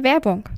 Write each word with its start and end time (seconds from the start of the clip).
Werbung. 0.00 0.48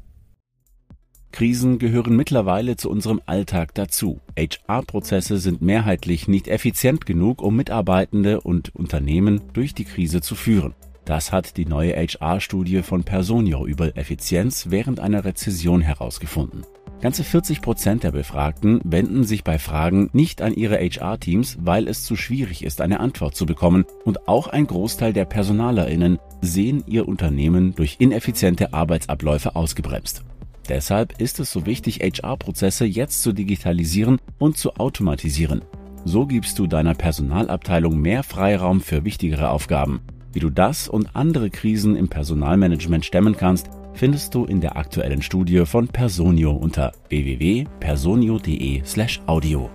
Krisen 1.33 1.79
gehören 1.79 2.15
mittlerweile 2.15 2.77
zu 2.77 2.91
unserem 2.91 3.23
Alltag 3.25 3.75
dazu. 3.75 4.21
HR-Prozesse 4.37 5.39
sind 5.39 5.63
mehrheitlich 5.63 6.29
nicht 6.29 6.47
effizient 6.47 7.07
genug, 7.07 7.41
um 7.41 7.57
Mitarbeitende 7.57 8.43
und 8.43 8.75
Unternehmen 8.75 9.41
durch 9.55 9.73
die 9.73 9.85
Krise 9.85 10.21
zu 10.21 10.35
führen. 10.35 10.75
Das 11.11 11.33
hat 11.33 11.57
die 11.57 11.67
neue 11.67 11.97
HR-Studie 11.97 12.83
von 12.83 13.03
Personio 13.03 13.67
über 13.67 13.97
Effizienz 13.97 14.67
während 14.71 15.01
einer 15.01 15.25
Rezession 15.25 15.81
herausgefunden. 15.81 16.63
Ganze 17.01 17.25
40 17.25 17.63
Prozent 17.63 18.05
der 18.05 18.13
Befragten 18.13 18.81
wenden 18.85 19.25
sich 19.25 19.43
bei 19.43 19.59
Fragen 19.59 20.09
nicht 20.13 20.41
an 20.41 20.55
ihre 20.55 20.77
HR-Teams, 20.77 21.59
weil 21.63 21.89
es 21.89 22.05
zu 22.05 22.15
schwierig 22.15 22.65
ist, 22.65 22.81
eine 22.81 23.01
Antwort 23.01 23.35
zu 23.35 23.45
bekommen. 23.45 23.87
Und 24.05 24.29
auch 24.29 24.47
ein 24.47 24.69
Großteil 24.69 25.13
der 25.13 25.25
PersonalerInnen 25.25 26.21
sehen 26.43 26.85
ihr 26.87 27.09
Unternehmen 27.09 27.75
durch 27.75 27.97
ineffiziente 27.99 28.73
Arbeitsabläufe 28.73 29.57
ausgebremst. 29.57 30.23
Deshalb 30.69 31.21
ist 31.21 31.41
es 31.41 31.51
so 31.51 31.67
wichtig, 31.67 32.03
HR-Prozesse 32.03 32.85
jetzt 32.85 33.21
zu 33.23 33.33
digitalisieren 33.33 34.21
und 34.39 34.59
zu 34.59 34.77
automatisieren. 34.77 35.63
So 36.05 36.25
gibst 36.25 36.61
du 36.61 36.69
deiner 36.69 36.95
Personalabteilung 36.95 38.01
mehr 38.01 38.23
Freiraum 38.23 38.81
für 38.81 39.05
wichtigere 39.05 39.51
Aufgaben. 39.51 40.03
Wie 40.33 40.41
du 40.41 40.51
das 40.51 40.89
und 40.89 41.17
andere 41.17 41.51
Krisen 41.51 41.97
im 41.97 42.09
Personalmanagement 42.09 43.05
stemmen 43.05 43.37
kannst, 43.37 43.69
findest 43.95 44.33
du 44.35 44.45
in 44.45 44.61
der 44.61 44.77
aktuellen 44.77 45.23
Studie 45.23 45.67
von 45.67 45.89
Personio 45.89 46.53
unter 46.53 46.93
www.personio.de/audio. 47.09 49.71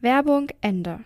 Werbung 0.00 0.48
Ende. 0.60 1.00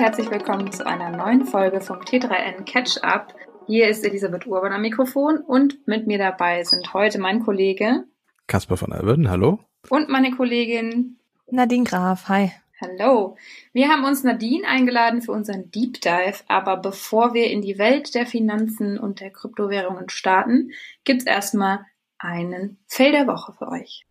Herzlich 0.00 0.30
willkommen 0.30 0.72
zu 0.72 0.86
einer 0.86 1.14
neuen 1.14 1.44
Folge 1.44 1.82
vom 1.82 1.98
T3N 1.98 2.64
Catch 2.64 3.04
Up. 3.04 3.34
Hier 3.66 3.86
ist 3.86 4.02
Elisabeth 4.02 4.46
Urban 4.46 4.72
am 4.72 4.80
Mikrofon 4.80 5.36
und 5.36 5.86
mit 5.86 6.06
mir 6.06 6.16
dabei 6.16 6.64
sind 6.64 6.94
heute 6.94 7.18
mein 7.18 7.44
Kollege 7.44 8.04
Kasper 8.46 8.78
von 8.78 8.94
Alberden, 8.94 9.28
hallo. 9.28 9.58
und 9.90 10.08
meine 10.08 10.30
Kollegin 10.30 11.18
Nadine 11.50 11.84
Graf, 11.84 12.30
hi. 12.30 12.50
Hallo. 12.80 13.36
Wir 13.74 13.88
haben 13.88 14.04
uns 14.04 14.24
Nadine 14.24 14.66
eingeladen 14.66 15.20
für 15.20 15.32
unseren 15.32 15.70
Deep 15.70 16.00
Dive, 16.00 16.44
aber 16.48 16.78
bevor 16.78 17.34
wir 17.34 17.50
in 17.50 17.60
die 17.60 17.76
Welt 17.76 18.14
der 18.14 18.24
Finanzen 18.24 18.98
und 18.98 19.20
der 19.20 19.28
Kryptowährungen 19.28 20.08
starten, 20.08 20.70
gibt's 21.04 21.26
erstmal 21.26 21.80
einen 22.16 22.78
Fail 22.86 23.12
der 23.12 23.26
Woche 23.26 23.52
für 23.52 23.68
euch. 23.68 24.06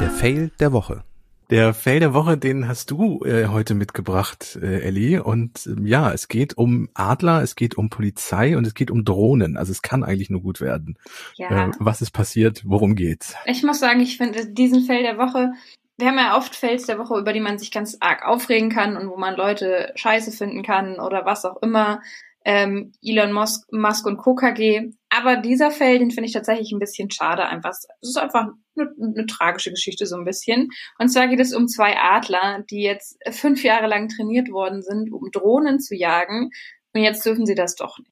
Der 0.00 0.10
Fail 0.10 0.50
der 0.58 0.72
Woche. 0.72 1.04
Der 1.50 1.74
Fail 1.74 1.98
der 1.98 2.14
Woche, 2.14 2.38
den 2.38 2.68
hast 2.68 2.92
du 2.92 3.24
äh, 3.24 3.46
heute 3.46 3.74
mitgebracht, 3.74 4.56
äh, 4.62 4.82
Ellie. 4.82 5.20
Und 5.22 5.66
ähm, 5.66 5.84
ja, 5.84 6.12
es 6.12 6.28
geht 6.28 6.56
um 6.56 6.88
Adler, 6.94 7.42
es 7.42 7.56
geht 7.56 7.76
um 7.76 7.90
Polizei 7.90 8.56
und 8.56 8.64
es 8.64 8.74
geht 8.74 8.90
um 8.90 9.04
Drohnen. 9.04 9.56
Also 9.56 9.72
es 9.72 9.82
kann 9.82 10.04
eigentlich 10.04 10.30
nur 10.30 10.42
gut 10.42 10.60
werden. 10.60 10.96
Ja. 11.34 11.68
Äh, 11.68 11.70
was 11.80 12.02
ist 12.02 12.12
passiert? 12.12 12.62
Worum 12.64 12.94
geht's? 12.94 13.34
Ich 13.46 13.64
muss 13.64 13.80
sagen, 13.80 13.98
ich 13.98 14.16
finde 14.16 14.46
diesen 14.46 14.84
Fail 14.84 15.02
der 15.02 15.18
Woche, 15.18 15.52
wir 15.98 16.06
haben 16.06 16.18
ja 16.18 16.36
oft 16.36 16.54
Fails 16.54 16.86
der 16.86 16.98
Woche, 16.98 17.18
über 17.18 17.32
die 17.32 17.40
man 17.40 17.58
sich 17.58 17.72
ganz 17.72 17.96
arg 18.00 18.24
aufregen 18.24 18.70
kann 18.70 18.96
und 18.96 19.08
wo 19.08 19.16
man 19.16 19.34
Leute 19.34 19.92
scheiße 19.96 20.30
finden 20.30 20.62
kann 20.62 21.00
oder 21.00 21.26
was 21.26 21.44
auch 21.44 21.60
immer. 21.62 22.00
Ähm, 22.44 22.92
Elon 23.02 23.32
Musk, 23.32 23.70
Musk 23.72 24.06
und 24.06 24.18
KKG. 24.18 24.92
Aber 25.10 25.36
dieser 25.36 25.70
Fail, 25.70 25.98
den 25.98 26.10
finde 26.10 26.26
ich 26.28 26.32
tatsächlich 26.32 26.72
ein 26.72 26.78
bisschen 26.78 27.10
schade. 27.10 27.46
Einfach, 27.46 27.70
es 27.70 28.08
ist 28.08 28.18
einfach 28.18 28.48
eine, 28.76 28.90
eine 29.00 29.26
tragische 29.26 29.70
Geschichte 29.70 30.06
so 30.06 30.16
ein 30.16 30.24
bisschen. 30.24 30.70
Und 30.98 31.08
zwar 31.08 31.28
geht 31.28 31.40
es 31.40 31.54
um 31.54 31.68
zwei 31.68 31.96
Adler, 31.98 32.64
die 32.70 32.82
jetzt 32.82 33.18
fünf 33.30 33.62
Jahre 33.62 33.88
lang 33.88 34.08
trainiert 34.08 34.50
worden 34.50 34.82
sind, 34.82 35.12
um 35.12 35.30
Drohnen 35.32 35.80
zu 35.80 35.94
jagen. 35.94 36.50
Und 36.94 37.02
jetzt 37.02 37.24
dürfen 37.26 37.46
sie 37.46 37.54
das 37.54 37.76
doch 37.76 37.98
nicht. 37.98 38.10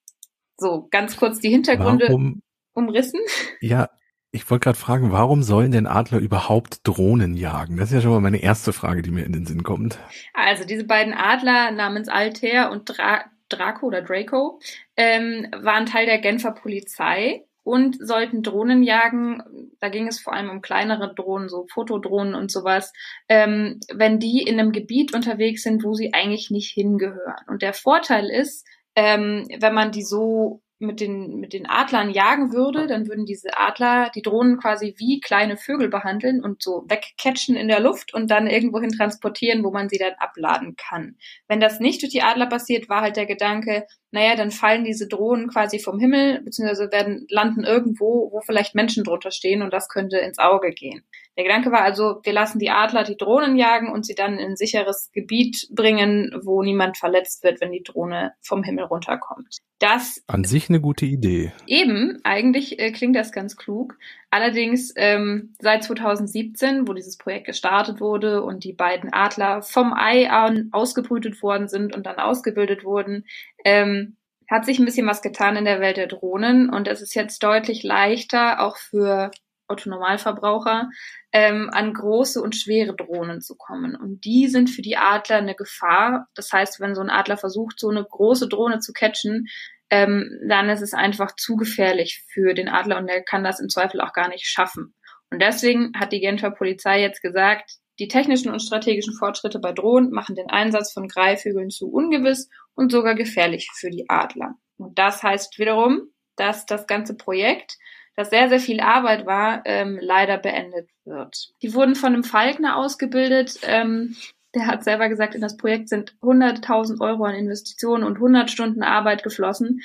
So, 0.58 0.88
ganz 0.90 1.16
kurz 1.16 1.38
die 1.38 1.50
Hintergründe 1.50 2.06
Warum? 2.08 2.42
umrissen. 2.74 3.20
Ja, 3.60 3.88
ich 4.30 4.50
wollte 4.50 4.64
gerade 4.64 4.78
fragen, 4.78 5.10
warum 5.10 5.42
sollen 5.42 5.70
denn 5.70 5.86
Adler 5.86 6.18
überhaupt 6.18 6.86
Drohnen 6.86 7.34
jagen? 7.34 7.76
Das 7.76 7.88
ist 7.88 7.94
ja 7.94 8.00
schon 8.02 8.10
mal 8.10 8.20
meine 8.20 8.42
erste 8.42 8.72
Frage, 8.72 9.00
die 9.00 9.10
mir 9.10 9.24
in 9.24 9.32
den 9.32 9.46
Sinn 9.46 9.62
kommt. 9.62 9.98
Also 10.34 10.64
diese 10.64 10.84
beiden 10.84 11.14
Adler 11.14 11.70
namens 11.70 12.08
Altair 12.08 12.70
und 12.70 12.84
Dra 12.84 13.24
Draco 13.48 13.86
oder 13.86 14.02
Draco 14.02 14.60
ähm, 14.96 15.48
waren 15.56 15.86
Teil 15.86 16.06
der 16.06 16.18
Genfer 16.18 16.52
Polizei 16.52 17.44
und 17.68 17.98
sollten 18.00 18.42
Drohnen 18.42 18.82
jagen. 18.82 19.42
Da 19.78 19.90
ging 19.90 20.06
es 20.06 20.20
vor 20.20 20.32
allem 20.32 20.48
um 20.48 20.62
kleinere 20.62 21.14
Drohnen, 21.14 21.50
so 21.50 21.66
Fotodrohnen 21.70 22.34
und 22.34 22.50
sowas, 22.50 22.92
ähm, 23.28 23.78
wenn 23.92 24.18
die 24.18 24.42
in 24.42 24.58
einem 24.58 24.72
Gebiet 24.72 25.14
unterwegs 25.14 25.62
sind, 25.62 25.84
wo 25.84 25.92
sie 25.92 26.14
eigentlich 26.14 26.50
nicht 26.50 26.72
hingehören. 26.72 27.44
Und 27.46 27.60
der 27.60 27.74
Vorteil 27.74 28.30
ist, 28.30 28.66
ähm, 28.96 29.46
wenn 29.60 29.74
man 29.74 29.92
die 29.92 30.02
so 30.02 30.62
mit 30.80 31.00
den, 31.00 31.40
mit 31.40 31.52
den 31.52 31.68
Adlern 31.68 32.10
jagen 32.10 32.52
würde, 32.52 32.86
dann 32.86 33.08
würden 33.08 33.26
diese 33.26 33.56
Adler 33.56 34.10
die 34.14 34.22
Drohnen 34.22 34.58
quasi 34.58 34.94
wie 34.96 35.20
kleine 35.20 35.56
Vögel 35.56 35.88
behandeln 35.88 36.42
und 36.42 36.62
so 36.62 36.84
wegcatchen 36.86 37.56
in 37.56 37.68
der 37.68 37.80
Luft 37.80 38.14
und 38.14 38.30
dann 38.30 38.46
irgendwohin 38.46 38.90
transportieren, 38.90 39.64
wo 39.64 39.70
man 39.72 39.88
sie 39.88 39.98
dann 39.98 40.14
abladen 40.18 40.76
kann. 40.76 41.16
Wenn 41.48 41.58
das 41.60 41.80
nicht 41.80 42.02
durch 42.02 42.12
die 42.12 42.22
Adler 42.22 42.46
passiert, 42.46 42.88
war 42.88 43.00
halt 43.00 43.16
der 43.16 43.26
Gedanke, 43.26 43.86
naja, 44.10 44.36
dann 44.36 44.50
fallen 44.50 44.84
diese 44.84 45.08
Drohnen 45.08 45.48
quasi 45.48 45.80
vom 45.80 45.98
Himmel, 45.98 46.40
beziehungsweise 46.42 46.90
werden, 46.92 47.26
landen 47.28 47.64
irgendwo, 47.64 48.30
wo 48.32 48.40
vielleicht 48.40 48.74
Menschen 48.74 49.04
drunter 49.04 49.32
stehen 49.32 49.62
und 49.62 49.72
das 49.72 49.88
könnte 49.88 50.18
ins 50.18 50.38
Auge 50.38 50.70
gehen. 50.70 51.04
Der 51.38 51.44
Gedanke 51.44 51.70
war 51.70 51.82
also, 51.82 52.18
wir 52.24 52.32
lassen 52.32 52.58
die 52.58 52.70
Adler 52.70 53.04
die 53.04 53.16
Drohnen 53.16 53.56
jagen 53.56 53.92
und 53.92 54.04
sie 54.04 54.16
dann 54.16 54.40
in 54.40 54.50
ein 54.50 54.56
sicheres 54.56 55.12
Gebiet 55.12 55.68
bringen, 55.70 56.36
wo 56.42 56.64
niemand 56.64 56.98
verletzt 56.98 57.44
wird, 57.44 57.60
wenn 57.60 57.70
die 57.70 57.84
Drohne 57.84 58.32
vom 58.40 58.64
Himmel 58.64 58.86
runterkommt. 58.86 59.58
Das 59.78 60.20
An 60.26 60.42
sich 60.42 60.68
eine 60.68 60.80
gute 60.80 61.06
Idee. 61.06 61.52
Eben, 61.68 62.18
eigentlich 62.24 62.80
äh, 62.80 62.90
klingt 62.90 63.14
das 63.14 63.30
ganz 63.30 63.56
klug. 63.56 63.96
Allerdings 64.30 64.92
ähm, 64.96 65.54
seit 65.60 65.84
2017, 65.84 66.88
wo 66.88 66.92
dieses 66.92 67.16
Projekt 67.16 67.46
gestartet 67.46 68.00
wurde 68.00 68.42
und 68.42 68.64
die 68.64 68.72
beiden 68.72 69.12
Adler 69.12 69.62
vom 69.62 69.92
Ei 69.92 70.28
an 70.28 70.70
ausgebrütet 70.72 71.40
worden 71.40 71.68
sind 71.68 71.94
und 71.94 72.06
dann 72.06 72.16
ausgebildet 72.16 72.82
wurden, 72.82 73.24
ähm, 73.64 74.16
hat 74.50 74.64
sich 74.64 74.80
ein 74.80 74.84
bisschen 74.84 75.06
was 75.06 75.22
getan 75.22 75.54
in 75.54 75.64
der 75.64 75.78
Welt 75.78 75.98
der 75.98 76.08
Drohnen 76.08 76.68
und 76.68 76.88
es 76.88 77.00
ist 77.00 77.14
jetzt 77.14 77.44
deutlich 77.44 77.84
leichter, 77.84 78.60
auch 78.60 78.76
für 78.76 79.30
Autonormalverbraucher, 79.68 80.88
ähm, 81.32 81.70
an 81.72 81.94
große 81.94 82.40
und 82.40 82.56
schwere 82.56 82.96
Drohnen 82.96 83.40
zu 83.40 83.56
kommen. 83.56 83.94
Und 83.94 84.24
die 84.24 84.48
sind 84.48 84.70
für 84.70 84.82
die 84.82 84.96
Adler 84.96 85.36
eine 85.36 85.54
Gefahr. 85.54 86.28
Das 86.34 86.52
heißt, 86.52 86.80
wenn 86.80 86.94
so 86.94 87.00
ein 87.00 87.10
Adler 87.10 87.36
versucht, 87.36 87.78
so 87.78 87.88
eine 87.88 88.04
große 88.04 88.48
Drohne 88.48 88.80
zu 88.80 88.92
catchen, 88.92 89.46
ähm, 89.90 90.30
dann 90.46 90.68
ist 90.68 90.82
es 90.82 90.94
einfach 90.94 91.34
zu 91.36 91.56
gefährlich 91.56 92.24
für 92.32 92.54
den 92.54 92.68
Adler 92.68 92.98
und 92.98 93.06
der 93.06 93.22
kann 93.22 93.44
das 93.44 93.60
im 93.60 93.68
Zweifel 93.68 94.00
auch 94.00 94.12
gar 94.12 94.28
nicht 94.28 94.46
schaffen. 94.46 94.94
Und 95.30 95.40
deswegen 95.40 95.92
hat 95.98 96.12
die 96.12 96.20
Genfer 96.20 96.50
Polizei 96.50 97.00
jetzt 97.00 97.22
gesagt, 97.22 97.78
die 97.98 98.08
technischen 98.08 98.52
und 98.52 98.62
strategischen 98.62 99.14
Fortschritte 99.14 99.58
bei 99.58 99.72
Drohnen 99.72 100.10
machen 100.10 100.36
den 100.36 100.48
Einsatz 100.48 100.92
von 100.92 101.08
Greifvögeln 101.08 101.70
zu 101.70 101.90
ungewiss 101.90 102.48
und 102.74 102.92
sogar 102.92 103.14
gefährlich 103.14 103.70
für 103.74 103.90
die 103.90 104.08
Adler. 104.08 104.54
Und 104.76 104.98
das 104.98 105.22
heißt 105.22 105.58
wiederum, 105.58 106.12
dass 106.36 106.64
das 106.66 106.86
ganze 106.86 107.16
Projekt, 107.16 107.76
das 108.18 108.30
sehr, 108.30 108.48
sehr 108.48 108.58
viel 108.58 108.80
Arbeit 108.80 109.26
war, 109.26 109.62
ähm, 109.64 109.96
leider 110.02 110.38
beendet 110.38 110.90
wird. 111.04 111.52
Die 111.62 111.72
wurden 111.72 111.94
von 111.94 112.14
einem 112.14 112.24
Falkner 112.24 112.76
ausgebildet. 112.76 113.60
Ähm, 113.62 114.16
der 114.56 114.66
hat 114.66 114.82
selber 114.82 115.08
gesagt, 115.08 115.36
in 115.36 115.40
das 115.40 115.56
Projekt 115.56 115.88
sind 115.88 116.16
100.000 116.20 117.00
Euro 117.00 117.22
an 117.22 117.36
Investitionen 117.36 118.02
und 118.02 118.16
100 118.16 118.50
Stunden 118.50 118.82
Arbeit 118.82 119.22
geflossen. 119.22 119.82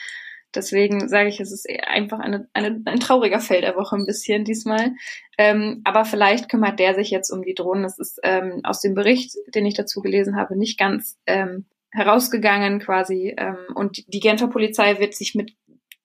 Deswegen 0.56 1.08
sage 1.10 1.30
ich, 1.30 1.40
es 1.40 1.52
ist 1.52 1.68
einfach 1.86 2.18
eine, 2.18 2.48
eine, 2.54 2.82
ein 2.86 3.00
trauriger 3.00 3.40
Feld 3.40 3.66
der 3.66 3.76
Woche 3.76 3.98
ein 3.98 4.08
bisschen 4.08 4.46
diesmal. 4.46 4.94
Ähm, 5.38 5.82
aber 5.84 6.04
vielleicht 6.04 6.50
kümmert 6.50 6.80
der 6.80 6.96
sich 6.96 7.12
jetzt 7.12 7.30
um 7.30 7.44
die 7.44 7.54
Drohnen. 7.54 7.84
Das 7.84 8.00
ist 8.00 8.20
ähm, 8.24 8.62
aus 8.64 8.82
dem 8.82 8.96
Bericht, 8.96 9.36
den 9.54 9.68
ich 9.68 9.76
dazu 9.76 10.02
gelesen 10.02 10.38
habe, 10.38 10.58
nicht 10.58 10.80
ganz 10.80 11.20
ähm, 11.28 11.66
herausgegangen 11.92 12.80
quasi. 12.80 13.36
Ähm, 13.38 13.58
und 13.76 14.12
die 14.12 14.20
Genfer 14.20 14.48
Polizei 14.48 15.00
wird 15.00 15.14
sich 15.14 15.36
mit 15.36 15.54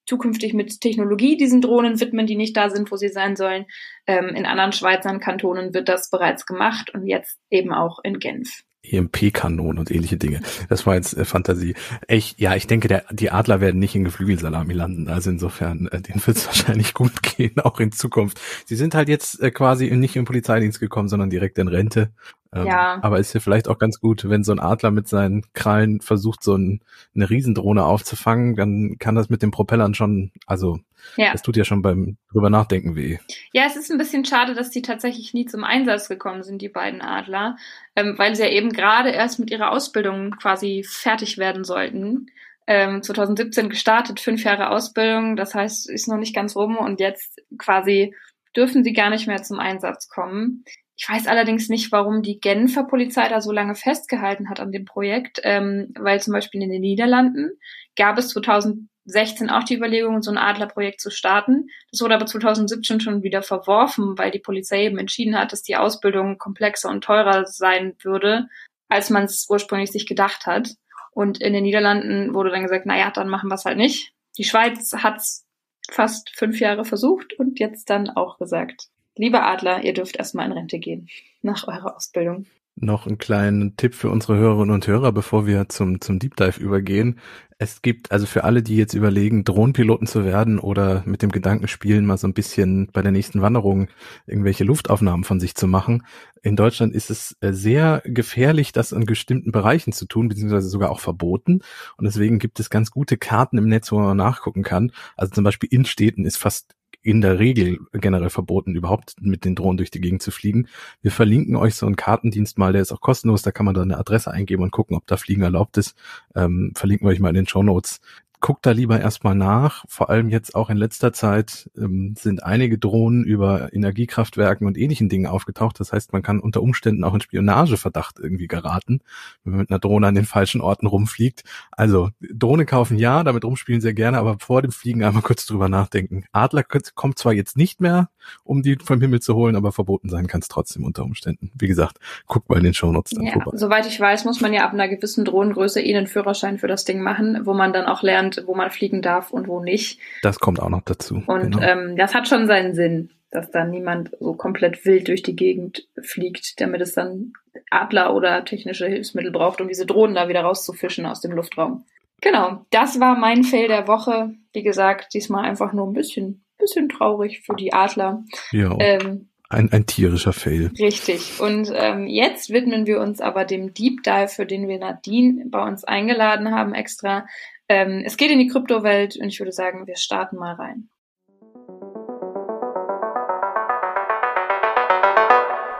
zukünftig 0.08 0.54
mit 0.54 0.80
Technologie 0.80 1.36
diesen 1.36 1.60
Drohnen 1.60 2.00
widmen, 2.00 2.26
die 2.26 2.36
nicht 2.36 2.56
da 2.56 2.70
sind, 2.70 2.90
wo 2.90 2.96
sie 2.96 3.08
sein 3.08 3.36
sollen. 3.36 3.66
Ähm, 4.06 4.28
in 4.28 4.46
anderen 4.46 4.72
Schweizern 4.72 5.20
Kantonen 5.20 5.74
wird 5.74 5.88
das 5.88 6.10
bereits 6.10 6.46
gemacht 6.46 6.90
und 6.94 7.06
jetzt 7.06 7.38
eben 7.50 7.72
auch 7.72 7.98
in 8.02 8.18
Genf. 8.18 8.62
EMP-Kanonen 8.82 9.78
und 9.78 9.90
ähnliche 9.90 10.16
Dinge. 10.16 10.40
Das 10.68 10.86
war 10.86 10.94
jetzt 10.94 11.16
äh, 11.16 11.24
Fantasie. 11.24 11.74
Echt, 12.06 12.40
ja, 12.40 12.54
ich 12.54 12.66
denke, 12.66 12.88
der, 12.88 13.04
die 13.10 13.30
Adler 13.30 13.60
werden 13.60 13.80
nicht 13.80 13.94
in 13.94 14.04
Geflügelsalami 14.04 14.72
landen. 14.72 15.08
Also 15.08 15.30
insofern, 15.30 15.88
äh, 15.88 16.00
denen 16.00 16.26
wird 16.26 16.36
es 16.36 16.46
wahrscheinlich 16.46 16.94
gut 16.94 17.22
gehen, 17.22 17.58
auch 17.60 17.78
in 17.80 17.92
Zukunft. 17.92 18.40
Sie 18.64 18.76
sind 18.76 18.94
halt 18.94 19.08
jetzt 19.08 19.42
äh, 19.42 19.50
quasi 19.50 19.90
nicht 19.90 20.16
im 20.16 20.24
Polizeidienst 20.24 20.80
gekommen, 20.80 21.08
sondern 21.08 21.28
direkt 21.28 21.58
in 21.58 21.68
Rente. 21.68 22.12
Ähm, 22.54 22.66
ja. 22.66 22.98
Aber 23.02 23.18
ist 23.18 23.34
ja 23.34 23.40
vielleicht 23.40 23.68
auch 23.68 23.78
ganz 23.78 24.00
gut, 24.00 24.28
wenn 24.28 24.42
so 24.42 24.52
ein 24.52 24.60
Adler 24.60 24.90
mit 24.90 25.06
seinen 25.06 25.44
Krallen 25.52 26.00
versucht, 26.00 26.42
so 26.42 26.56
ein, 26.56 26.80
eine 27.14 27.28
Riesendrohne 27.28 27.84
aufzufangen, 27.84 28.56
dann 28.56 28.96
kann 28.98 29.14
das 29.14 29.28
mit 29.28 29.42
den 29.42 29.50
Propellern 29.50 29.94
schon, 29.94 30.32
also 30.46 30.78
ja. 31.16 31.32
das 31.32 31.42
tut 31.42 31.56
ja 31.56 31.64
schon 31.64 31.82
beim 31.82 32.16
drüber 32.32 32.48
nachdenken 32.48 32.96
weh. 32.96 33.18
Ja, 33.52 33.64
es 33.66 33.76
ist 33.76 33.90
ein 33.90 33.98
bisschen 33.98 34.24
schade, 34.24 34.54
dass 34.54 34.70
die 34.70 34.82
tatsächlich 34.82 35.34
nie 35.34 35.44
zum 35.44 35.62
Einsatz 35.62 36.08
gekommen 36.08 36.42
sind, 36.42 36.62
die 36.62 36.70
beiden 36.70 37.02
Adler, 37.02 37.56
ähm, 37.96 38.14
weil 38.16 38.34
sie 38.34 38.42
ja 38.42 38.48
eben 38.48 38.70
gerade 38.70 39.10
erst 39.10 39.38
mit 39.38 39.50
ihrer 39.50 39.70
Ausbildung 39.70 40.30
quasi 40.32 40.86
fertig 40.88 41.36
werden 41.36 41.64
sollten. 41.64 42.26
Ähm, 42.66 43.02
2017 43.02 43.68
gestartet, 43.68 44.20
fünf 44.20 44.44
Jahre 44.44 44.70
Ausbildung, 44.70 45.36
das 45.36 45.54
heißt, 45.54 45.88
ist 45.90 46.08
noch 46.08 46.18
nicht 46.18 46.34
ganz 46.34 46.56
rum 46.56 46.76
und 46.76 47.00
jetzt 47.00 47.40
quasi 47.58 48.14
dürfen 48.56 48.84
sie 48.84 48.92
gar 48.92 49.10
nicht 49.10 49.26
mehr 49.26 49.42
zum 49.42 49.58
Einsatz 49.58 50.08
kommen. 50.08 50.64
Ich 51.00 51.08
weiß 51.08 51.28
allerdings 51.28 51.68
nicht, 51.68 51.92
warum 51.92 52.22
die 52.22 52.40
Genfer 52.40 52.82
Polizei 52.82 53.28
da 53.28 53.40
so 53.40 53.52
lange 53.52 53.76
festgehalten 53.76 54.50
hat 54.50 54.58
an 54.58 54.72
dem 54.72 54.84
Projekt, 54.84 55.40
ähm, 55.44 55.94
weil 55.96 56.20
zum 56.20 56.32
Beispiel 56.32 56.60
in 56.60 56.70
den 56.70 56.80
Niederlanden 56.80 57.52
gab 57.96 58.18
es 58.18 58.30
2016 58.30 59.48
auch 59.48 59.62
die 59.62 59.76
Überlegung, 59.76 60.22
so 60.22 60.32
ein 60.32 60.38
Adlerprojekt 60.38 61.00
zu 61.00 61.12
starten. 61.12 61.68
Das 61.92 62.00
wurde 62.00 62.16
aber 62.16 62.26
2017 62.26 62.98
schon 62.98 63.22
wieder 63.22 63.42
verworfen, 63.42 64.18
weil 64.18 64.32
die 64.32 64.40
Polizei 64.40 64.86
eben 64.86 64.98
entschieden 64.98 65.38
hat, 65.38 65.52
dass 65.52 65.62
die 65.62 65.76
Ausbildung 65.76 66.36
komplexer 66.36 66.90
und 66.90 67.04
teurer 67.04 67.46
sein 67.46 67.94
würde, 68.02 68.48
als 68.88 69.08
man 69.08 69.22
es 69.22 69.46
ursprünglich 69.48 69.92
sich 69.92 70.04
gedacht 70.04 70.46
hat. 70.46 70.74
Und 71.12 71.40
in 71.40 71.52
den 71.52 71.62
Niederlanden 71.62 72.34
wurde 72.34 72.50
dann 72.50 72.62
gesagt, 72.62 72.86
naja, 72.86 73.12
dann 73.12 73.28
machen 73.28 73.48
wir 73.48 73.54
es 73.54 73.64
halt 73.64 73.78
nicht. 73.78 74.12
Die 74.36 74.44
Schweiz 74.44 74.92
hat 74.92 75.18
es 75.18 75.46
fast 75.88 76.30
fünf 76.34 76.58
Jahre 76.58 76.84
versucht 76.84 77.38
und 77.38 77.60
jetzt 77.60 77.88
dann 77.88 78.10
auch 78.10 78.36
gesagt, 78.38 78.88
Lieber 79.18 79.44
Adler, 79.44 79.84
ihr 79.84 79.94
dürft 79.94 80.16
erstmal 80.16 80.46
in 80.46 80.52
Rente 80.52 80.78
gehen 80.78 81.08
nach 81.42 81.66
eurer 81.66 81.96
Ausbildung. 81.96 82.46
Noch 82.76 83.08
einen 83.08 83.18
kleinen 83.18 83.76
Tipp 83.76 83.96
für 83.96 84.08
unsere 84.08 84.36
Hörerinnen 84.36 84.72
und 84.72 84.86
Hörer, 84.86 85.10
bevor 85.10 85.48
wir 85.48 85.68
zum, 85.68 86.00
zum 86.00 86.20
Deep 86.20 86.36
Dive 86.36 86.60
übergehen. 86.60 87.18
Es 87.58 87.82
gibt 87.82 88.12
also 88.12 88.24
für 88.26 88.44
alle, 88.44 88.62
die 88.62 88.76
jetzt 88.76 88.94
überlegen, 88.94 89.42
Drohnenpiloten 89.42 90.06
zu 90.06 90.24
werden 90.24 90.60
oder 90.60 91.02
mit 91.04 91.22
dem 91.22 91.32
Gedanken 91.32 91.66
spielen, 91.66 92.06
mal 92.06 92.16
so 92.16 92.28
ein 92.28 92.34
bisschen 92.34 92.88
bei 92.92 93.02
der 93.02 93.10
nächsten 93.10 93.42
Wanderung 93.42 93.88
irgendwelche 94.28 94.62
Luftaufnahmen 94.62 95.24
von 95.24 95.40
sich 95.40 95.56
zu 95.56 95.66
machen. 95.66 96.06
In 96.44 96.54
Deutschland 96.54 96.94
ist 96.94 97.10
es 97.10 97.36
äh, 97.40 97.52
sehr 97.52 98.00
gefährlich, 98.04 98.70
das 98.70 98.92
in 98.92 99.04
bestimmten 99.06 99.50
Bereichen 99.50 99.92
zu 99.92 100.06
tun, 100.06 100.28
beziehungsweise 100.28 100.68
sogar 100.68 100.90
auch 100.90 101.00
verboten. 101.00 101.62
Und 101.96 102.04
deswegen 102.04 102.38
gibt 102.38 102.60
es 102.60 102.70
ganz 102.70 102.92
gute 102.92 103.16
Karten 103.16 103.58
im 103.58 103.68
Netz, 103.68 103.90
wo 103.90 103.98
man 103.98 104.16
nachgucken 104.16 104.62
kann. 104.62 104.92
Also 105.16 105.32
zum 105.32 105.42
Beispiel 105.42 105.68
in 105.72 105.84
Städten 105.84 106.24
ist 106.24 106.36
fast 106.36 106.76
in 107.08 107.22
der 107.22 107.38
Regel 107.38 107.78
generell 107.94 108.28
verboten, 108.28 108.74
überhaupt 108.74 109.14
mit 109.18 109.46
den 109.46 109.54
Drohnen 109.54 109.78
durch 109.78 109.90
die 109.90 110.02
Gegend 110.02 110.20
zu 110.20 110.30
fliegen. 110.30 110.68
Wir 111.00 111.10
verlinken 111.10 111.56
euch 111.56 111.74
so 111.74 111.86
einen 111.86 111.96
Kartendienst 111.96 112.58
mal, 112.58 112.74
der 112.74 112.82
ist 112.82 112.92
auch 112.92 113.00
kostenlos, 113.00 113.40
da 113.40 113.50
kann 113.50 113.64
man 113.64 113.74
dann 113.74 113.90
eine 113.90 113.98
Adresse 113.98 114.30
eingeben 114.30 114.62
und 114.62 114.72
gucken, 114.72 114.94
ob 114.94 115.06
da 115.06 115.16
Fliegen 115.16 115.40
erlaubt 115.40 115.78
ist. 115.78 115.96
Ähm, 116.34 116.72
verlinken 116.74 117.06
wir 117.06 117.12
euch 117.12 117.20
mal 117.20 117.30
in 117.30 117.34
den 117.36 117.48
Show 117.48 117.62
Notes 117.62 118.00
guckt 118.40 118.66
da 118.66 118.70
lieber 118.70 119.00
erstmal 119.00 119.34
nach. 119.34 119.84
Vor 119.88 120.10
allem 120.10 120.28
jetzt 120.28 120.54
auch 120.54 120.70
in 120.70 120.76
letzter 120.76 121.12
Zeit 121.12 121.70
ähm, 121.76 122.14
sind 122.16 122.42
einige 122.42 122.78
Drohnen 122.78 123.24
über 123.24 123.72
Energiekraftwerken 123.72 124.66
und 124.66 124.78
ähnlichen 124.78 125.08
Dingen 125.08 125.26
aufgetaucht. 125.26 125.80
Das 125.80 125.92
heißt, 125.92 126.12
man 126.12 126.22
kann 126.22 126.40
unter 126.40 126.62
Umständen 126.62 127.04
auch 127.04 127.14
in 127.14 127.20
Spionageverdacht 127.20 128.18
irgendwie 128.18 128.46
geraten, 128.46 129.00
wenn 129.44 129.52
man 129.52 129.60
mit 129.60 129.70
einer 129.70 129.78
Drohne 129.78 130.06
an 130.06 130.14
den 130.14 130.24
falschen 130.24 130.60
Orten 130.60 130.86
rumfliegt. 130.86 131.44
Also 131.70 132.10
Drohne 132.20 132.66
kaufen 132.66 132.98
ja, 132.98 133.24
damit 133.24 133.44
rumspielen 133.44 133.80
sehr 133.80 133.94
gerne, 133.94 134.18
aber 134.18 134.36
vor 134.38 134.62
dem 134.62 134.72
Fliegen 134.72 135.02
einmal 135.02 135.22
kurz 135.22 135.46
drüber 135.46 135.68
nachdenken. 135.68 136.24
Adler 136.32 136.64
kommt 136.94 137.18
zwar 137.18 137.32
jetzt 137.32 137.56
nicht 137.56 137.80
mehr, 137.80 138.08
um 138.44 138.62
die 138.62 138.76
vom 138.82 139.00
Himmel 139.00 139.20
zu 139.20 139.34
holen, 139.34 139.56
aber 139.56 139.72
verboten 139.72 140.08
sein 140.08 140.26
kann 140.26 140.40
es 140.40 140.48
trotzdem 140.48 140.84
unter 140.84 141.04
Umständen. 141.04 141.50
Wie 141.58 141.68
gesagt, 141.68 141.98
guckt 142.26 142.48
mal 142.48 142.58
in 142.58 142.64
den 142.64 142.74
Shownotes 142.74 143.12
dann 143.12 143.26
ja, 143.26 143.32
vorbei. 143.32 143.56
Soweit 143.56 143.86
ich 143.86 143.98
weiß, 143.98 144.24
muss 144.24 144.40
man 144.40 144.52
ja 144.52 144.64
ab 144.64 144.72
einer 144.72 144.88
gewissen 144.88 145.24
Drohnengröße 145.24 145.80
eh 145.80 145.96
einen 145.96 146.06
Führerschein 146.06 146.58
für 146.58 146.68
das 146.68 146.84
Ding 146.84 147.00
machen, 147.00 147.40
wo 147.44 147.54
man 147.54 147.72
dann 147.72 147.86
auch 147.86 148.02
lernt, 148.02 148.42
wo 148.46 148.54
man 148.54 148.70
fliegen 148.70 149.02
darf 149.02 149.30
und 149.30 149.48
wo 149.48 149.60
nicht. 149.60 150.00
Das 150.22 150.38
kommt 150.38 150.60
auch 150.60 150.70
noch 150.70 150.82
dazu. 150.82 151.22
Und 151.26 151.52
genau. 151.52 151.60
ähm, 151.60 151.96
das 151.96 152.14
hat 152.14 152.28
schon 152.28 152.46
seinen 152.46 152.74
Sinn, 152.74 153.10
dass 153.30 153.50
da 153.50 153.64
niemand 153.64 154.10
so 154.20 154.34
komplett 154.34 154.84
wild 154.84 155.08
durch 155.08 155.22
die 155.22 155.36
Gegend 155.36 155.86
fliegt, 156.02 156.60
damit 156.60 156.80
es 156.80 156.94
dann 156.94 157.32
Adler 157.70 158.14
oder 158.14 158.44
technische 158.44 158.86
Hilfsmittel 158.86 159.30
braucht, 159.30 159.60
um 159.60 159.68
diese 159.68 159.86
Drohnen 159.86 160.14
da 160.14 160.28
wieder 160.28 160.42
rauszufischen 160.42 161.06
aus 161.06 161.20
dem 161.20 161.32
Luftraum. 161.32 161.84
Genau, 162.20 162.64
das 162.70 162.98
war 162.98 163.16
mein 163.16 163.44
Fail 163.44 163.68
der 163.68 163.86
Woche. 163.86 164.34
Wie 164.52 164.62
gesagt, 164.62 165.14
diesmal 165.14 165.44
einfach 165.44 165.72
nur 165.72 165.86
ein 165.86 165.92
bisschen, 165.92 166.44
bisschen 166.58 166.88
traurig 166.88 167.42
für 167.44 167.54
die 167.54 167.72
Adler. 167.72 168.24
Ja. 168.52 168.76
Ähm, 168.78 169.28
ein, 169.50 169.72
ein 169.72 169.86
tierischer 169.86 170.34
Fail. 170.34 170.70
Richtig. 170.78 171.40
Und 171.40 171.72
ähm, 171.74 172.06
jetzt 172.06 172.50
widmen 172.50 172.86
wir 172.86 173.00
uns 173.00 173.20
aber 173.22 173.46
dem 173.46 173.72
Deep 173.72 174.02
Dive, 174.02 174.28
für 174.28 174.44
den 174.44 174.68
wir 174.68 174.78
Nadine 174.78 175.46
bei 175.46 175.66
uns 175.66 175.84
eingeladen 175.84 176.50
haben 176.50 176.74
extra. 176.74 177.26
Ähm, 177.68 178.02
es 178.04 178.18
geht 178.18 178.30
in 178.30 178.38
die 178.38 178.48
Kryptowelt 178.48 179.16
und 179.16 179.28
ich 179.28 179.40
würde 179.40 179.52
sagen, 179.52 179.86
wir 179.86 179.96
starten 179.96 180.36
mal 180.36 180.54
rein. 180.54 180.90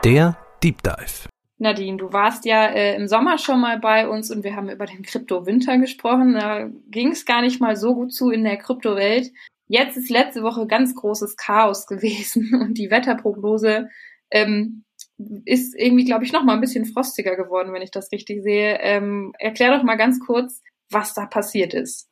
Der 0.03 0.39
Deep 0.63 0.83
Dive. 0.83 1.29
Nadine, 1.59 1.97
du 1.97 2.13
warst 2.13 2.47
ja 2.47 2.67
äh, 2.67 2.95
im 2.95 3.09
Sommer 3.09 3.37
schon 3.37 3.61
mal 3.61 3.79
bei 3.79 4.09
uns 4.09 4.31
und 4.31 4.45
wir 4.45 4.55
haben 4.55 4.71
über 4.71 4.87
den 4.87 5.03
Kryptowinter 5.03 5.77
gesprochen. 5.77 6.35
Da 6.35 6.71
ging 6.89 7.11
es 7.11 7.27
gar 7.27 7.43
nicht 7.43 7.61
mal 7.61 7.77
so 7.77 7.95
gut 7.95 8.15
zu 8.15 8.31
in 8.31 8.45
der 8.45 8.57
Kryptowelt. 8.57 9.31
Jetzt 9.69 9.97
ist 9.97 10.11
letzte 10.11 10.43
Woche 10.43 10.67
ganz 10.67 10.95
großes 10.95 11.37
Chaos 11.37 11.87
gewesen 11.87 12.55
und 12.61 12.75
die 12.75 12.91
Wetterprognose 12.91 13.89
ähm, 14.31 14.85
ist 15.45 15.75
irgendwie, 15.77 16.05
glaube 16.05 16.25
ich, 16.25 16.33
noch 16.33 16.45
mal 16.45 16.55
ein 16.55 16.61
bisschen 16.61 16.85
frostiger 16.85 17.37
geworden, 17.37 17.73
wenn 17.73 17.83
ich 17.83 17.91
das 17.91 18.11
richtig 18.13 18.43
sehe. 18.43 18.79
Ähm, 18.81 19.33
erklär 19.39 19.77
doch 19.77 19.85
mal 19.85 19.97
ganz 19.97 20.21
kurz, 20.21 20.63
was 20.91 21.15
da 21.15 21.27
passiert 21.27 21.75
ist. 21.75 22.09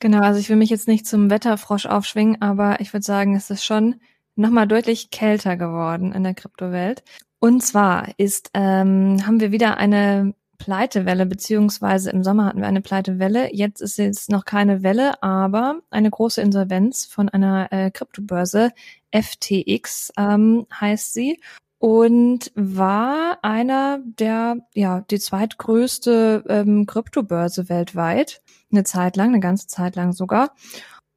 Genau, 0.00 0.20
also 0.20 0.40
ich 0.40 0.48
will 0.50 0.56
mich 0.56 0.70
jetzt 0.70 0.88
nicht 0.88 1.06
zum 1.06 1.30
Wetterfrosch 1.30 1.86
aufschwingen, 1.86 2.42
aber 2.42 2.80
ich 2.80 2.92
würde 2.92 3.04
sagen, 3.04 3.36
es 3.36 3.50
ist 3.50 3.64
schon 3.64 4.00
nochmal 4.36 4.66
deutlich 4.66 5.10
kälter 5.10 5.56
geworden 5.56 6.12
in 6.12 6.24
der 6.24 6.34
Kryptowelt. 6.34 7.04
Und 7.38 7.62
zwar 7.62 8.08
ist, 8.18 8.50
ähm, 8.54 9.26
haben 9.26 9.40
wir 9.40 9.52
wieder 9.52 9.76
eine 9.76 10.34
Pleitewelle, 10.58 11.26
beziehungsweise 11.26 12.10
im 12.10 12.24
Sommer 12.24 12.46
hatten 12.46 12.60
wir 12.60 12.66
eine 12.66 12.80
Pleitewelle. 12.80 13.54
Jetzt 13.54 13.80
ist 13.80 13.98
es 13.98 14.28
noch 14.28 14.44
keine 14.44 14.82
Welle, 14.82 15.22
aber 15.22 15.80
eine 15.90 16.10
große 16.10 16.40
Insolvenz 16.40 17.04
von 17.06 17.28
einer 17.28 17.72
äh, 17.72 17.90
Kryptobörse. 17.90 18.70
FTX 19.12 20.12
ähm, 20.16 20.66
heißt 20.80 21.12
sie 21.12 21.40
und 21.78 22.50
war 22.54 23.38
einer 23.42 24.00
der, 24.04 24.56
ja, 24.74 25.02
die 25.02 25.18
zweitgrößte 25.18 26.44
ähm, 26.48 26.86
Kryptobörse 26.86 27.68
weltweit. 27.68 28.42
Eine 28.72 28.84
Zeit 28.84 29.16
lang, 29.16 29.28
eine 29.28 29.40
ganze 29.40 29.66
Zeit 29.66 29.94
lang 29.94 30.12
sogar. 30.12 30.54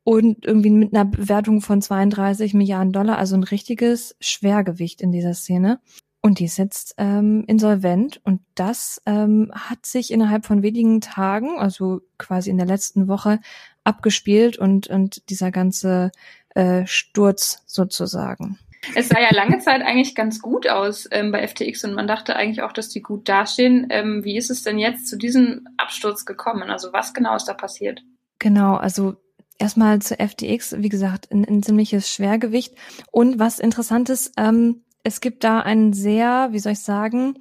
Und 0.03 0.45
irgendwie 0.45 0.69
mit 0.69 0.93
einer 0.93 1.05
Bewertung 1.05 1.61
von 1.61 1.81
32 1.81 2.53
Milliarden 2.53 2.91
Dollar, 2.91 3.17
also 3.17 3.35
ein 3.35 3.43
richtiges 3.43 4.15
Schwergewicht 4.19 5.01
in 5.01 5.11
dieser 5.11 5.33
Szene. 5.33 5.79
Und 6.27 6.39
die 6.39 6.43
ist 6.45 6.57
jetzt 6.57 6.93
ähm, 6.97 7.45
insolvent 7.47 8.19
und 8.25 8.41
das 8.53 9.01
ähm, 9.05 9.49
hat 9.53 9.85
sich 9.85 10.11
innerhalb 10.11 10.45
von 10.45 10.61
wenigen 10.61 10.99
Tagen, 10.99 11.57
also 11.57 12.01
quasi 12.17 12.49
in 12.49 12.57
der 12.57 12.67
letzten 12.67 13.07
Woche, 13.07 13.39
abgespielt 13.85 14.57
und, 14.57 14.87
und 14.87 15.29
dieser 15.29 15.51
ganze 15.51 16.11
äh, 16.49 16.85
Sturz 16.85 17.63
sozusagen. 17.65 18.59
Es 18.93 19.07
sah 19.07 19.21
ja 19.21 19.33
lange 19.33 19.59
Zeit 19.59 19.81
eigentlich 19.81 20.15
ganz 20.15 20.41
gut 20.41 20.67
aus 20.67 21.07
ähm, 21.11 21.31
bei 21.31 21.47
FTX 21.47 21.85
und 21.85 21.93
man 21.93 22.09
dachte 22.09 22.35
eigentlich 22.35 22.61
auch, 22.61 22.73
dass 22.73 22.89
die 22.89 23.01
gut 23.01 23.29
dastehen. 23.29 23.87
Ähm, 23.89 24.25
wie 24.25 24.35
ist 24.35 24.51
es 24.51 24.63
denn 24.63 24.79
jetzt 24.79 25.07
zu 25.07 25.17
diesem 25.17 25.65
Absturz 25.77 26.25
gekommen? 26.25 26.69
Also 26.69 26.91
was 26.91 27.13
genau 27.13 27.37
ist 27.37 27.45
da 27.45 27.53
passiert? 27.53 28.03
Genau, 28.39 28.75
also 28.75 29.15
erstmal 29.59 29.99
zu 29.99 30.15
FTX, 30.15 30.75
wie 30.79 30.89
gesagt, 30.89 31.31
ein, 31.31 31.45
ein 31.45 31.63
ziemliches 31.63 32.11
Schwergewicht. 32.11 32.75
Und 33.11 33.39
was 33.39 33.59
interessant 33.59 34.09
ist, 34.09 34.33
ähm, 34.35 34.83
es 35.03 35.21
gibt 35.21 35.43
da 35.43 35.59
einen 35.59 35.93
sehr, 35.93 36.49
wie 36.51 36.59
soll 36.59 36.73
ich 36.73 36.81
sagen, 36.81 37.35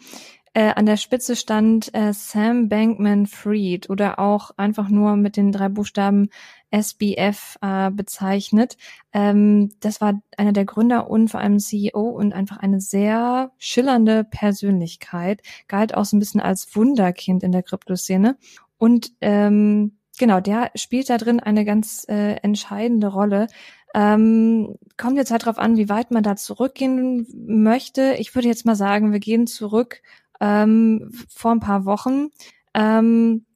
äh, 0.57 0.73
an 0.75 0.87
der 0.87 0.97
Spitze 0.97 1.37
stand 1.37 1.95
äh, 1.95 2.15
Sam 2.15 2.71
Bankman 2.71 3.27
Fried 3.27 3.91
oder 3.91 4.19
auch 4.19 4.53
einfach 4.57 4.89
nur 4.89 5.17
mit 5.17 5.37
den 5.37 5.53
drei 5.53 5.69
Buchstaben 5.69 6.31
SBF 6.71 7.59
äh, 7.61 7.91
bezeichnet. 7.91 8.79
Ähm, 9.13 9.69
das 9.81 10.01
war 10.01 10.19
einer 10.39 10.55
der 10.55 10.65
Gründer 10.65 11.11
und 11.11 11.29
vor 11.29 11.41
allem 11.41 11.59
CEO 11.59 12.01
und 12.01 12.33
einfach 12.33 12.57
eine 12.57 12.81
sehr 12.81 13.53
schillernde 13.59 14.25
Persönlichkeit, 14.25 15.43
galt 15.69 15.95
auch 15.95 16.07
so 16.07 16.17
ein 16.17 16.21
bisschen 16.21 16.41
als 16.41 16.75
Wunderkind 16.75 17.43
in 17.43 17.53
der 17.53 17.63
Kryptoszene. 17.63 18.39
Und 18.79 19.13
ähm, 19.21 19.99
genau, 20.19 20.41
der 20.41 20.71
spielt 20.75 21.11
da 21.11 21.19
drin 21.19 21.39
eine 21.39 21.67
ganz 21.67 22.07
äh, 22.09 22.37
entscheidende 22.37 23.09
Rolle. 23.09 23.49
Ähm, 23.97 24.77
kommt 24.99 25.17
jetzt 25.17 25.31
halt 25.31 25.47
drauf 25.47 25.59
an, 25.59 25.79
wie 25.79 25.89
weit 25.89 26.11
man 26.11 26.23
da 26.23 26.37
zurückgehen 26.37 27.27
möchte. 27.35 28.15
Ich 28.19 28.35
würde 28.35 28.47
jetzt 28.47 28.67
mal 28.67 28.77
sagen, 28.77 29.11
wir 29.11 29.21
gehen 29.21 29.47
zurück 29.47 30.03
ähm, 30.39 31.11
vor 31.31 31.53
ein 31.53 31.61
paar 31.61 31.87
Wochen. 31.87 32.29
Ähm, 32.75 33.47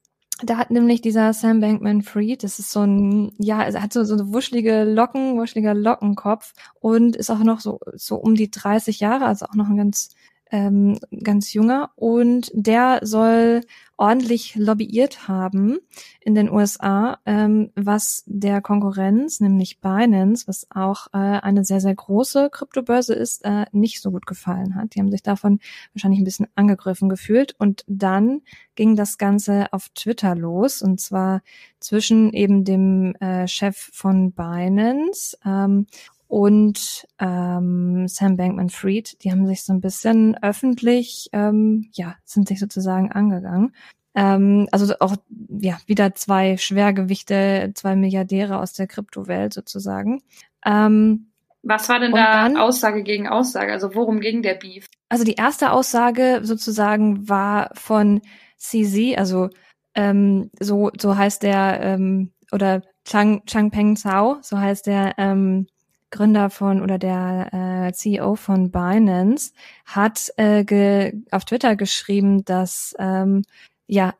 da 0.41 0.57
hat 0.57 0.71
nämlich 0.71 1.01
dieser 1.01 1.33
Sam 1.33 1.59
Bankman 1.59 2.01
Fried, 2.01 2.43
das 2.43 2.57
ist 2.57 2.71
so 2.71 2.81
ein, 2.81 3.33
ja, 3.37 3.61
er 3.61 3.83
hat 3.83 3.93
so, 3.93 4.03
so 4.03 4.33
wuschelige 4.33 4.83
Locken, 4.83 5.37
wuscheliger 5.37 5.75
Lockenkopf 5.75 6.53
und 6.79 7.15
ist 7.15 7.29
auch 7.29 7.43
noch 7.43 7.59
so, 7.59 7.79
so 7.93 8.15
um 8.15 8.33
die 8.33 8.49
30 8.49 8.99
Jahre, 8.99 9.25
also 9.25 9.45
auch 9.45 9.53
noch 9.53 9.69
ein 9.69 9.77
ganz 9.77 10.09
ähm, 10.51 10.99
ganz 11.23 11.53
junger 11.53 11.91
und 11.95 12.51
der 12.53 12.99
soll 13.03 13.61
ordentlich 14.01 14.55
lobbyiert 14.55 15.27
haben 15.27 15.77
in 16.21 16.33
den 16.33 16.49
USA, 16.49 17.19
ähm, 17.27 17.71
was 17.75 18.23
der 18.25 18.59
Konkurrenz, 18.59 19.39
nämlich 19.39 19.79
Binance, 19.79 20.47
was 20.47 20.65
auch 20.71 21.07
äh, 21.13 21.17
eine 21.17 21.63
sehr, 21.63 21.81
sehr 21.81 21.93
große 21.93 22.49
Kryptobörse 22.51 23.13
ist, 23.13 23.45
äh, 23.45 23.65
nicht 23.71 24.01
so 24.01 24.09
gut 24.09 24.25
gefallen 24.25 24.73
hat. 24.73 24.95
Die 24.95 24.99
haben 24.99 25.11
sich 25.11 25.21
davon 25.21 25.59
wahrscheinlich 25.93 26.19
ein 26.19 26.23
bisschen 26.25 26.47
angegriffen 26.55 27.09
gefühlt. 27.09 27.53
Und 27.59 27.83
dann 27.87 28.41
ging 28.73 28.95
das 28.95 29.19
Ganze 29.19 29.71
auf 29.71 29.89
Twitter 29.89 30.33
los, 30.33 30.81
und 30.81 30.99
zwar 30.99 31.43
zwischen 31.79 32.33
eben 32.33 32.63
dem 32.63 33.13
äh, 33.15 33.47
Chef 33.47 33.91
von 33.93 34.31
Binance 34.31 35.37
ähm, 35.45 35.85
und 36.31 37.05
ähm, 37.19 38.07
Sam 38.07 38.37
Bankman-Fried, 38.37 39.21
die 39.21 39.33
haben 39.33 39.45
sich 39.47 39.65
so 39.65 39.73
ein 39.73 39.81
bisschen 39.81 40.41
öffentlich, 40.41 41.27
ähm, 41.33 41.89
ja, 41.91 42.15
sind 42.23 42.47
sich 42.47 42.57
sozusagen 42.57 43.11
angegangen. 43.11 43.75
Ähm, 44.15 44.65
also 44.71 44.93
auch 45.01 45.17
ja 45.49 45.77
wieder 45.87 46.15
zwei 46.15 46.55
Schwergewichte, 46.55 47.73
zwei 47.75 47.97
Milliardäre 47.97 48.59
aus 48.59 48.71
der 48.71 48.87
Kryptowelt 48.87 49.51
sozusagen. 49.51 50.23
Ähm, 50.65 51.31
Was 51.63 51.89
war 51.89 51.99
denn 51.99 52.13
da 52.13 52.43
dann, 52.43 52.55
Aussage 52.55 53.03
gegen 53.03 53.27
Aussage? 53.27 53.73
Also 53.73 53.93
worum 53.93 54.21
ging 54.21 54.41
der 54.41 54.53
Beef? 54.55 54.85
Also 55.09 55.25
die 55.25 55.35
erste 55.35 55.73
Aussage 55.73 56.39
sozusagen 56.43 57.27
war 57.27 57.71
von 57.73 58.21
CZ, 58.55 59.17
also 59.17 59.49
ähm, 59.95 60.49
so 60.61 60.91
so 60.97 61.17
heißt 61.17 61.43
der 61.43 61.81
ähm, 61.81 62.31
oder 62.53 62.83
Chang 63.03 63.43
Changpeng 63.45 63.97
Zhao, 63.97 64.37
so 64.41 64.57
heißt 64.57 64.87
der 64.87 65.15
ähm, 65.17 65.67
Gründer 66.11 66.49
von 66.49 66.81
oder 66.81 66.97
der 66.97 67.87
äh, 67.89 67.93
CEO 67.93 68.35
von 68.35 68.71
Binance, 68.71 69.53
hat 69.85 70.31
äh, 70.37 70.63
ge, 70.63 71.13
auf 71.31 71.45
Twitter 71.45 71.75
geschrieben, 71.75 72.45
dass 72.45 72.95
ähm, 72.99 73.43
ja 73.87 74.13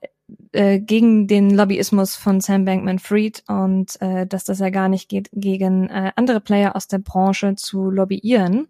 äh, 0.53 0.79
gegen 0.79 1.27
den 1.27 1.51
Lobbyismus 1.51 2.15
von 2.15 2.41
Sam 2.41 2.65
Bankman-Fried 2.65 3.43
und 3.47 4.01
äh, 4.01 4.25
dass 4.25 4.45
das 4.45 4.59
ja 4.59 4.69
gar 4.69 4.89
nicht 4.89 5.09
geht, 5.09 5.29
gegen 5.33 5.89
äh, 5.89 6.11
andere 6.15 6.39
Player 6.39 6.75
aus 6.75 6.87
der 6.87 6.99
Branche 6.99 7.55
zu 7.55 7.89
lobbyieren. 7.89 8.67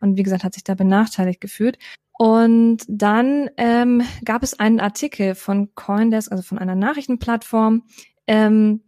Und 0.00 0.16
wie 0.16 0.22
gesagt, 0.22 0.44
hat 0.44 0.54
sich 0.54 0.64
da 0.64 0.74
benachteiligt 0.74 1.40
gefühlt. 1.40 1.78
Und 2.16 2.78
dann 2.88 3.50
ähm, 3.56 4.02
gab 4.24 4.42
es 4.42 4.58
einen 4.58 4.80
Artikel 4.80 5.34
von 5.34 5.74
Coindesk, 5.74 6.30
also 6.30 6.42
von 6.42 6.58
einer 6.58 6.76
Nachrichtenplattform, 6.76 7.82
ähm, 8.26 8.82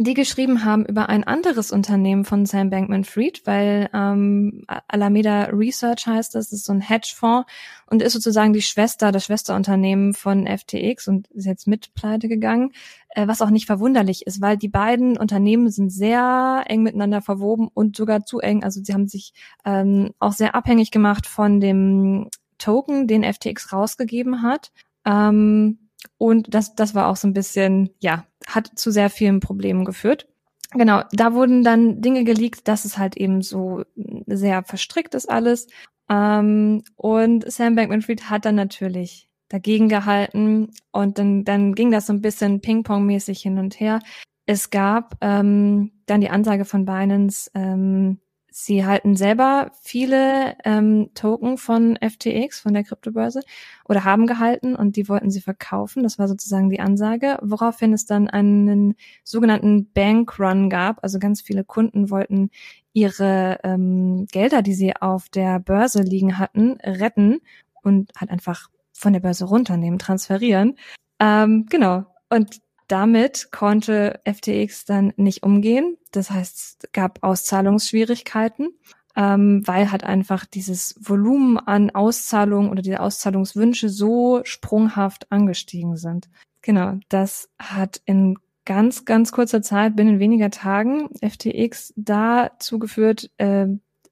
die 0.00 0.14
geschrieben 0.14 0.64
haben 0.64 0.86
über 0.86 1.08
ein 1.08 1.24
anderes 1.24 1.72
Unternehmen 1.72 2.24
von 2.24 2.46
Sam 2.46 2.70
Bankman-Fried, 2.70 3.42
weil 3.46 3.90
ähm, 3.92 4.64
Alameda 4.86 5.46
Research 5.46 6.06
heißt 6.06 6.36
das, 6.36 6.52
ist 6.52 6.66
so 6.66 6.72
ein 6.72 6.80
Hedgefonds 6.80 7.50
und 7.86 8.00
ist 8.00 8.12
sozusagen 8.12 8.52
die 8.52 8.62
Schwester, 8.62 9.10
das 9.10 9.24
Schwesterunternehmen 9.24 10.14
von 10.14 10.46
FTX 10.46 11.08
und 11.08 11.26
ist 11.32 11.46
jetzt 11.46 11.66
mit 11.66 11.94
pleite 11.94 12.28
gegangen, 12.28 12.70
äh, 13.08 13.26
was 13.26 13.42
auch 13.42 13.50
nicht 13.50 13.66
verwunderlich 13.66 14.24
ist, 14.24 14.40
weil 14.40 14.56
die 14.56 14.68
beiden 14.68 15.18
Unternehmen 15.18 15.68
sind 15.68 15.90
sehr 15.90 16.62
eng 16.68 16.84
miteinander 16.84 17.20
verwoben 17.20 17.66
und 17.66 17.96
sogar 17.96 18.24
zu 18.24 18.38
eng. 18.38 18.62
Also 18.62 18.80
sie 18.80 18.94
haben 18.94 19.08
sich 19.08 19.32
ähm, 19.64 20.10
auch 20.20 20.32
sehr 20.32 20.54
abhängig 20.54 20.92
gemacht 20.92 21.26
von 21.26 21.58
dem 21.58 22.28
Token, 22.58 23.08
den 23.08 23.24
FTX 23.24 23.72
rausgegeben 23.72 24.42
hat. 24.42 24.70
Ähm, 25.04 25.78
und 26.18 26.54
das, 26.54 26.76
das 26.76 26.94
war 26.94 27.08
auch 27.08 27.16
so 27.16 27.26
ein 27.26 27.32
bisschen, 27.32 27.90
ja, 27.98 28.24
hat 28.48 28.70
zu 28.74 28.90
sehr 28.90 29.10
vielen 29.10 29.40
Problemen 29.40 29.84
geführt. 29.84 30.26
Genau, 30.72 31.02
da 31.12 31.32
wurden 31.32 31.64
dann 31.64 32.02
Dinge 32.02 32.24
geleakt, 32.24 32.68
dass 32.68 32.84
es 32.84 32.98
halt 32.98 33.16
eben 33.16 33.40
so 33.40 33.84
sehr 34.26 34.62
verstrickt 34.64 35.14
ist 35.14 35.30
alles. 35.30 35.66
Ähm, 36.10 36.82
und 36.96 37.50
Sam 37.50 37.74
Bankman-Fried 37.74 38.28
hat 38.28 38.44
dann 38.44 38.54
natürlich 38.54 39.28
dagegen 39.48 39.88
gehalten 39.88 40.70
und 40.92 41.18
dann, 41.18 41.44
dann 41.44 41.74
ging 41.74 41.90
das 41.90 42.06
so 42.06 42.12
ein 42.12 42.20
bisschen 42.20 42.60
Ping-Pong-mäßig 42.60 43.40
hin 43.40 43.58
und 43.58 43.80
her. 43.80 44.00
Es 44.44 44.70
gab 44.70 45.16
ähm, 45.22 45.92
dann 46.06 46.20
die 46.20 46.30
Ansage 46.30 46.64
von 46.64 46.84
Binance, 46.84 47.50
ähm, 47.54 48.18
Sie 48.60 48.84
halten 48.84 49.14
selber 49.14 49.70
viele 49.82 50.56
ähm, 50.64 51.10
Token 51.14 51.58
von 51.58 51.96
FTX, 51.96 52.58
von 52.58 52.74
der 52.74 52.82
Kryptobörse, 52.82 53.42
oder 53.84 54.02
haben 54.02 54.26
gehalten 54.26 54.74
und 54.74 54.96
die 54.96 55.08
wollten 55.08 55.30
sie 55.30 55.40
verkaufen. 55.40 56.02
Das 56.02 56.18
war 56.18 56.26
sozusagen 56.26 56.68
die 56.68 56.80
Ansage, 56.80 57.38
woraufhin 57.40 57.92
es 57.92 58.04
dann 58.04 58.28
einen 58.28 58.96
sogenannten 59.22 59.92
Bankrun 59.92 60.70
gab. 60.70 61.04
Also 61.04 61.20
ganz 61.20 61.40
viele 61.40 61.62
Kunden 61.62 62.10
wollten 62.10 62.50
ihre 62.92 63.60
ähm, 63.62 64.26
Gelder, 64.32 64.62
die 64.62 64.74
sie 64.74 64.96
auf 64.96 65.28
der 65.28 65.60
Börse 65.60 66.02
liegen 66.02 66.36
hatten, 66.36 66.78
retten 66.82 67.38
und 67.84 68.10
halt 68.16 68.32
einfach 68.32 68.70
von 68.92 69.12
der 69.12 69.20
Börse 69.20 69.44
runternehmen, 69.44 70.00
transferieren. 70.00 70.76
Ähm, 71.20 71.66
genau. 71.70 72.06
Und 72.28 72.60
damit 72.88 73.50
konnte 73.52 74.20
FTX 74.24 74.84
dann 74.84 75.12
nicht 75.16 75.42
umgehen. 75.42 75.96
Das 76.10 76.30
heißt, 76.30 76.56
es 76.56 76.92
gab 76.92 77.22
Auszahlungsschwierigkeiten, 77.22 78.70
ähm, 79.14 79.62
weil 79.66 79.92
halt 79.92 80.04
einfach 80.04 80.46
dieses 80.46 80.94
Volumen 80.98 81.58
an 81.58 81.90
Auszahlungen 81.90 82.70
oder 82.70 82.82
diese 82.82 83.00
Auszahlungswünsche 83.00 83.88
so 83.88 84.40
sprunghaft 84.44 85.30
angestiegen 85.30 85.96
sind. 85.96 86.28
Genau, 86.62 86.94
das 87.08 87.50
hat 87.58 88.00
in 88.04 88.38
ganz, 88.64 89.04
ganz 89.04 89.32
kurzer 89.32 89.62
Zeit, 89.62 89.96
binnen 89.96 90.18
weniger 90.18 90.50
Tagen, 90.50 91.08
FTX 91.22 91.94
dazu 91.96 92.78
geführt, 92.78 93.30
äh, 93.38 93.66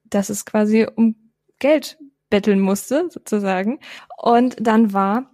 dass 0.05 0.29
es 0.29 0.45
quasi 0.45 0.87
um 0.95 1.15
Geld 1.59 1.97
betteln 2.29 2.59
musste, 2.59 3.07
sozusagen. 3.09 3.79
Und 4.17 4.55
dann 4.59 4.93
war 4.93 5.31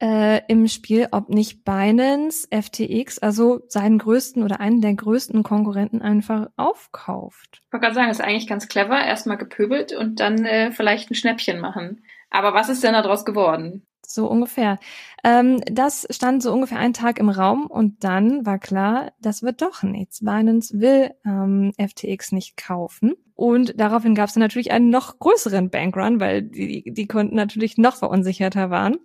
äh, 0.00 0.40
im 0.48 0.68
Spiel, 0.68 1.08
ob 1.10 1.28
nicht 1.28 1.64
Binance 1.64 2.48
FTX, 2.50 3.18
also 3.18 3.62
seinen 3.68 3.98
größten 3.98 4.42
oder 4.42 4.60
einen 4.60 4.80
der 4.80 4.94
größten 4.94 5.42
Konkurrenten 5.42 6.02
einfach 6.02 6.48
aufkauft. 6.56 7.62
Ich 7.66 7.72
wollte 7.72 7.84
gerade 7.84 7.94
sagen, 7.94 8.08
das 8.08 8.18
ist 8.18 8.24
eigentlich 8.24 8.46
ganz 8.46 8.68
clever. 8.68 8.98
Erstmal 8.98 9.38
gepöbelt 9.38 9.92
und 9.92 10.20
dann 10.20 10.44
äh, 10.44 10.72
vielleicht 10.72 11.10
ein 11.10 11.14
Schnäppchen 11.14 11.60
machen. 11.60 12.04
Aber 12.30 12.54
was 12.54 12.68
ist 12.68 12.82
denn 12.82 12.94
daraus 12.94 13.24
geworden? 13.24 13.86
So 14.06 14.28
ungefähr. 14.28 14.78
Ähm, 15.22 15.60
das 15.66 16.06
stand 16.10 16.42
so 16.42 16.52
ungefähr 16.52 16.78
einen 16.78 16.92
Tag 16.92 17.18
im 17.18 17.30
Raum 17.30 17.66
und 17.66 18.04
dann 18.04 18.44
war 18.44 18.58
klar, 18.58 19.12
das 19.20 19.42
wird 19.42 19.62
doch 19.62 19.82
nichts. 19.82 20.20
Binance 20.20 20.78
will 20.78 21.10
ähm, 21.24 21.72
FTX 21.78 22.32
nicht 22.32 22.56
kaufen. 22.56 23.14
Und 23.34 23.78
daraufhin 23.80 24.14
gab 24.14 24.28
es 24.28 24.34
dann 24.34 24.42
natürlich 24.42 24.70
einen 24.70 24.90
noch 24.90 25.18
größeren 25.18 25.70
Bankrun, 25.70 26.20
weil 26.20 26.42
die, 26.42 26.92
die 26.92 27.06
Kunden 27.08 27.34
natürlich 27.34 27.78
noch 27.78 27.96
verunsicherter 27.96 28.70
waren 28.70 28.98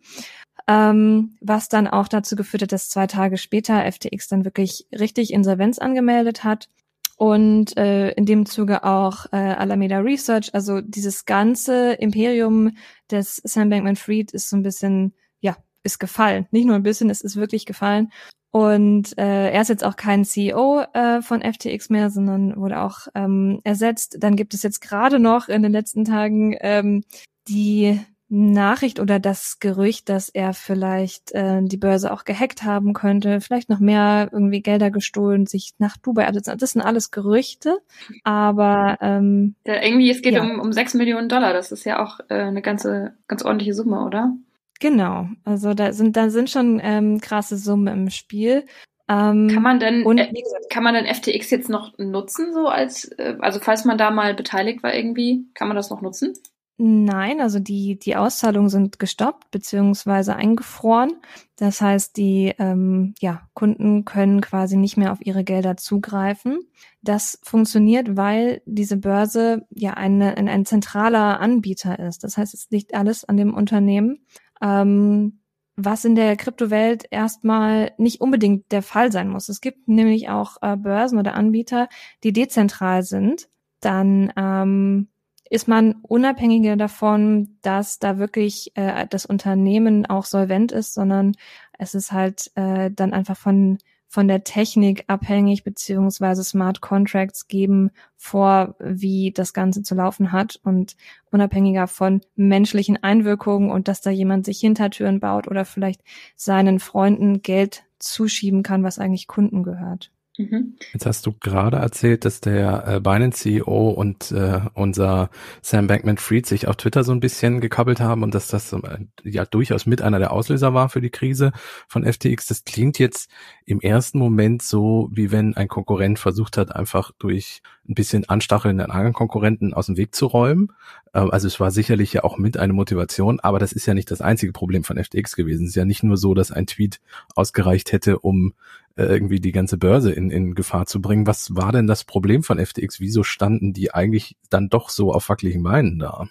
ähm, 0.70 1.36
was 1.42 1.68
dann 1.68 1.88
auch 1.88 2.08
dazu 2.08 2.36
geführt 2.36 2.62
hat, 2.62 2.72
dass 2.72 2.90
zwei 2.90 3.08
Tage 3.08 3.38
später 3.38 3.92
FTX 3.92 4.28
dann 4.28 4.46
wirklich 4.46 4.86
richtig 4.94 5.34
Insolvenz 5.34 5.80
angemeldet 5.80 6.44
hat 6.44 6.70
und 7.18 7.76
äh, 7.76 8.12
in 8.12 8.28
dem 8.28 8.46
Zuge 8.46 8.84
auch 8.84 9.26
äh, 9.32 9.38
Alameda 9.38 9.98
Research, 9.98 10.54
also 10.54 10.80
dieses 10.80 11.26
ganze 11.26 11.94
Imperium 11.94 12.78
des 13.10 13.42
Sam 13.44 13.70
Bankman-Fried 13.70 14.32
ist 14.32 14.48
so 14.48 14.56
ein 14.56 14.64
bisschen, 14.64 15.16
ja, 15.42 15.58
ist 15.82 16.00
gefallen. 16.00 16.48
Nicht 16.52 16.66
nur 16.66 16.76
ein 16.76 16.84
bisschen, 16.84 17.10
es 17.10 17.22
ist 17.22 17.36
wirklich 17.36 17.66
gefallen. 17.66 18.12
Und 18.52 19.18
äh, 19.18 19.52
er 19.52 19.62
ist 19.62 19.70
jetzt 19.70 19.84
auch 19.84 19.96
kein 19.96 20.24
CEO 20.24 20.84
äh, 20.94 21.22
von 21.24 21.42
FTX 21.42 21.90
mehr, 21.90 22.12
sondern 22.12 22.56
wurde 22.56 22.80
auch 22.80 23.08
ähm, 23.16 23.60
ersetzt. 23.64 24.18
Dann 24.20 24.36
gibt 24.36 24.54
es 24.54 24.62
jetzt 24.62 24.82
gerade 24.82 25.20
noch 25.20 25.50
in 25.50 25.64
den 25.64 25.72
letzten 25.72 26.06
Tagen 26.06 26.56
ähm, 26.62 27.04
die 27.48 28.00
Nachricht 28.30 29.00
oder 29.00 29.20
das 29.20 29.60
Gerücht, 29.60 30.08
dass 30.08 30.30
er 30.30 30.54
vielleicht 30.54 31.32
äh, 31.32 31.62
die 31.64 31.78
Börse 31.78 32.14
auch 32.14 32.26
gehackt 32.26 32.64
haben 32.64 32.94
könnte, 32.94 33.42
vielleicht 33.42 33.70
noch 33.70 33.80
mehr 33.80 34.30
irgendwie 34.32 34.62
Gelder 34.62 34.92
gestohlen, 34.92 35.48
sich 35.48 35.74
nach 35.80 35.98
Dubai. 35.98 36.28
Also 36.28 36.40
das 36.40 36.72
sind 36.72 36.82
alles 36.82 37.10
Gerüchte, 37.10 37.80
aber 38.24 39.00
ähm, 39.02 39.56
ja, 39.66 39.82
irgendwie 39.82 40.12
es 40.12 40.22
geht 40.22 40.34
ja. 40.34 40.42
um 40.42 40.60
um 40.60 40.72
sechs 40.72 40.94
Millionen 40.94 41.28
Dollar. 41.28 41.54
Das 41.54 41.72
ist 41.72 41.86
ja 41.86 42.04
auch 42.04 42.20
äh, 42.30 42.36
eine 42.36 42.62
ganze 42.62 43.16
ganz 43.28 43.44
ordentliche 43.44 43.74
Summe, 43.74 44.06
oder? 44.06 44.36
Genau. 44.80 45.28
Also 45.44 45.74
da 45.74 45.92
sind 45.92 46.16
da 46.16 46.30
sind 46.30 46.52
schon 46.52 46.80
ähm, 46.84 47.20
krasse 47.20 47.58
Summen 47.58 47.88
im 47.88 48.10
Spiel. 48.12 48.66
Ähm, 49.10 49.50
kann 49.52 49.64
man 49.64 49.80
denn 49.80 50.04
und, 50.04 50.20
äh, 50.20 50.32
kann 50.70 50.84
man 50.84 50.94
denn 50.94 51.08
FTX 51.08 51.50
jetzt 51.50 51.70
noch 51.70 51.98
nutzen 51.98 52.54
so 52.54 52.68
als 52.68 53.06
äh, 53.06 53.38
also 53.40 53.60
falls 53.60 53.84
man 53.86 53.98
da 53.98 54.12
mal 54.12 54.36
beteiligt 54.36 54.84
war 54.84 54.94
irgendwie, 54.94 55.46
kann 55.56 55.68
man 55.68 55.76
das 55.76 55.90
noch 55.90 56.02
nutzen? 56.02 56.34
Nein, 56.82 57.42
also 57.42 57.60
die, 57.60 58.00
die 58.00 58.16
Auszahlungen 58.16 58.70
sind 58.70 59.00
gestoppt 59.00 59.52
beziehungsweise 59.52 60.38
eingefroren. 60.38 61.12
Das 61.58 61.82
heißt, 61.82 62.16
die 62.16 62.54
ähm, 62.58 63.14
ja, 63.20 63.50
Kunden 63.54 64.06
können 64.06 64.40
quasi 64.40 64.78
nicht 64.78 64.96
mehr 64.96 65.12
auf 65.12 65.20
ihre 65.22 65.44
Gelder 65.44 65.76
zugreifen. 65.76 66.62
Das 67.02 67.38
funktioniert, 67.44 68.16
weil 68.16 68.62
diese 68.66 68.96
Börse 68.96 69.68
ja 69.72 69.96
eine, 69.96 70.38
ein, 70.38 70.48
ein 70.48 70.66
zentraler 70.66 71.42
Anbieter 71.42 72.00
ist. 72.00 72.24
Das 72.24 72.38
heißt, 72.38 72.54
es 72.54 72.68
liegt 72.70 72.94
alles 72.94 73.26
an 73.26 73.36
dem 73.36 73.54
Unternehmen. 73.54 74.26
Ähm, 74.62 75.42
was 75.76 76.06
in 76.06 76.16
der 76.16 76.38
Kryptowelt 76.38 77.08
erstmal 77.12 77.92
nicht 77.98 78.22
unbedingt 78.22 78.72
der 78.72 78.84
Fall 78.84 79.12
sein 79.12 79.28
muss. 79.28 79.50
Es 79.50 79.60
gibt 79.60 79.90
nämlich 79.90 80.30
auch 80.30 80.56
äh, 80.62 80.78
Börsen 80.78 81.20
oder 81.20 81.34
Anbieter, 81.34 81.90
die 82.24 82.32
dezentral 82.32 83.04
sind. 83.04 83.50
Dann 83.82 84.32
ähm, 84.38 85.10
ist 85.50 85.68
man 85.68 85.96
unabhängiger 86.04 86.76
davon, 86.76 87.58
dass 87.62 88.00
da 88.00 88.18
wirklich 88.18 88.72
äh, 88.76 89.08
das 89.10 89.26
Unternehmen 89.26 90.06
auch 90.06 90.26
solvent 90.26 90.72
ist, 90.72 90.94
sondern 90.94 91.34
es 91.78 91.96
ist 91.96 92.12
halt 92.12 92.52
äh, 92.56 92.92
dann 92.92 93.14
einfach 93.14 93.38
von 93.38 93.80
von 94.12 94.28
der 94.28 94.44
Technik 94.44 95.04
abhängig, 95.06 95.64
beziehungsweise 95.64 96.44
Smart 96.44 96.82
Contracts 96.82 97.48
geben 97.48 97.92
vor, 98.18 98.76
wie 98.80 99.32
das 99.32 99.54
Ganze 99.54 99.84
zu 99.84 99.94
laufen 99.94 100.32
hat 100.32 100.60
und 100.64 100.98
unabhängiger 101.32 101.86
von 101.86 102.22
menschlichen 102.36 103.02
Einwirkungen 103.04 103.70
und 103.70 103.88
dass 103.88 104.02
da 104.02 104.10
jemand 104.10 104.46
sich 104.46 104.60
Hintertüren 104.60 105.20
baut 105.20 105.48
oder 105.48 105.64
vielleicht 105.64 106.02
seinen 106.36 106.80
Freunden 106.80 107.44
Geld 107.44 107.84
zuschieben 108.00 108.64
kann, 108.64 108.84
was 108.84 108.98
eigentlich 108.98 109.28
Kunden 109.28 109.62
gehört. 109.62 110.12
Mhm. 110.40 110.76
Jetzt 110.94 111.06
hast 111.06 111.26
du 111.26 111.34
gerade 111.38 111.76
erzählt, 111.76 112.24
dass 112.24 112.40
der 112.40 112.88
äh, 112.88 113.00
Binance-CEO 113.02 113.90
und 113.90 114.32
äh, 114.32 114.62
unser 114.74 115.30
Sam 115.62 115.88
Bankman-Fried 115.88 116.46
sich 116.46 116.66
auf 116.66 116.78
Twitter 116.78 117.04
so 117.04 117.12
ein 117.12 117.20
bisschen 117.20 117.60
gekabbelt 117.60 118.00
haben 118.00 118.24
und 118.24 118.34
dass 118.34 118.48
das 118.48 118.72
äh, 118.72 118.80
ja 119.26 119.44
durchaus 119.44 119.86
mit 119.86 120.02
einer 120.02 120.18
der 120.18 120.32
Auslöser 120.32 120.74
war 120.74 120.88
für 120.88 121.02
die 121.02 121.10
Krise 121.10 121.52
von 121.90 122.06
FTX. 122.06 122.48
Das 122.48 122.64
klingt 122.64 123.00
jetzt 123.00 123.30
im 123.66 123.82
ersten 123.82 124.18
Moment 124.18 124.62
so, 124.62 125.10
wie 125.12 125.30
wenn 125.30 125.58
ein 125.58 125.68
Konkurrent 125.68 126.20
versucht 126.20 126.56
hat, 126.56 126.74
einfach 126.74 127.12
durch 127.20 127.62
ein 127.90 127.96
bisschen 127.96 128.30
Anstacheln 128.30 128.78
den 128.78 128.92
anderen 128.92 129.12
Konkurrenten 129.12 129.74
aus 129.74 129.88
dem 129.88 129.98
Weg 129.98 130.16
zu 130.16 130.26
räumen. 130.26 130.72
Äh, 131.12 131.20
also 131.20 131.48
es 131.48 131.60
war 131.60 131.72
sicherlich 131.72 132.14
ja 132.14 132.24
auch 132.24 132.38
mit 132.38 132.56
eine 132.56 132.72
Motivation, 132.72 133.42
aber 133.42 133.60
das 133.60 133.74
ist 133.74 133.88
ja 133.88 133.94
nicht 133.94 134.10
das 134.10 134.22
einzige 134.22 134.54
Problem 134.54 134.86
von 134.86 135.04
FTX 135.04 135.36
gewesen. 135.36 135.64
Es 135.64 135.72
ist 135.72 135.76
ja 135.76 135.84
nicht 135.84 136.04
nur 136.04 136.16
so, 136.16 136.34
dass 136.34 136.54
ein 136.54 136.66
Tweet 136.66 137.02
ausgereicht 137.36 137.92
hätte, 137.92 138.20
um 138.20 138.54
äh, 138.96 139.04
irgendwie 139.04 139.40
die 139.40 139.52
ganze 139.52 139.78
Börse 139.78 140.12
in, 140.12 140.30
in 140.30 140.56
Gefahr 140.56 140.86
zu 140.86 141.02
bringen. 141.02 141.28
Was 141.28 141.56
war 141.56 141.72
denn 141.72 141.88
das 141.88 142.04
Problem 142.04 142.44
von 142.44 142.64
FTX? 142.64 143.00
Wieso 143.00 143.24
standen 143.24 143.74
die 143.74 143.94
eigentlich 143.94 144.38
dann 144.50 144.70
doch 144.70 144.90
so 144.90 145.14
auf 145.14 145.30
wackeligen 145.30 145.64
Beinen 145.64 146.00
da? 146.00 146.28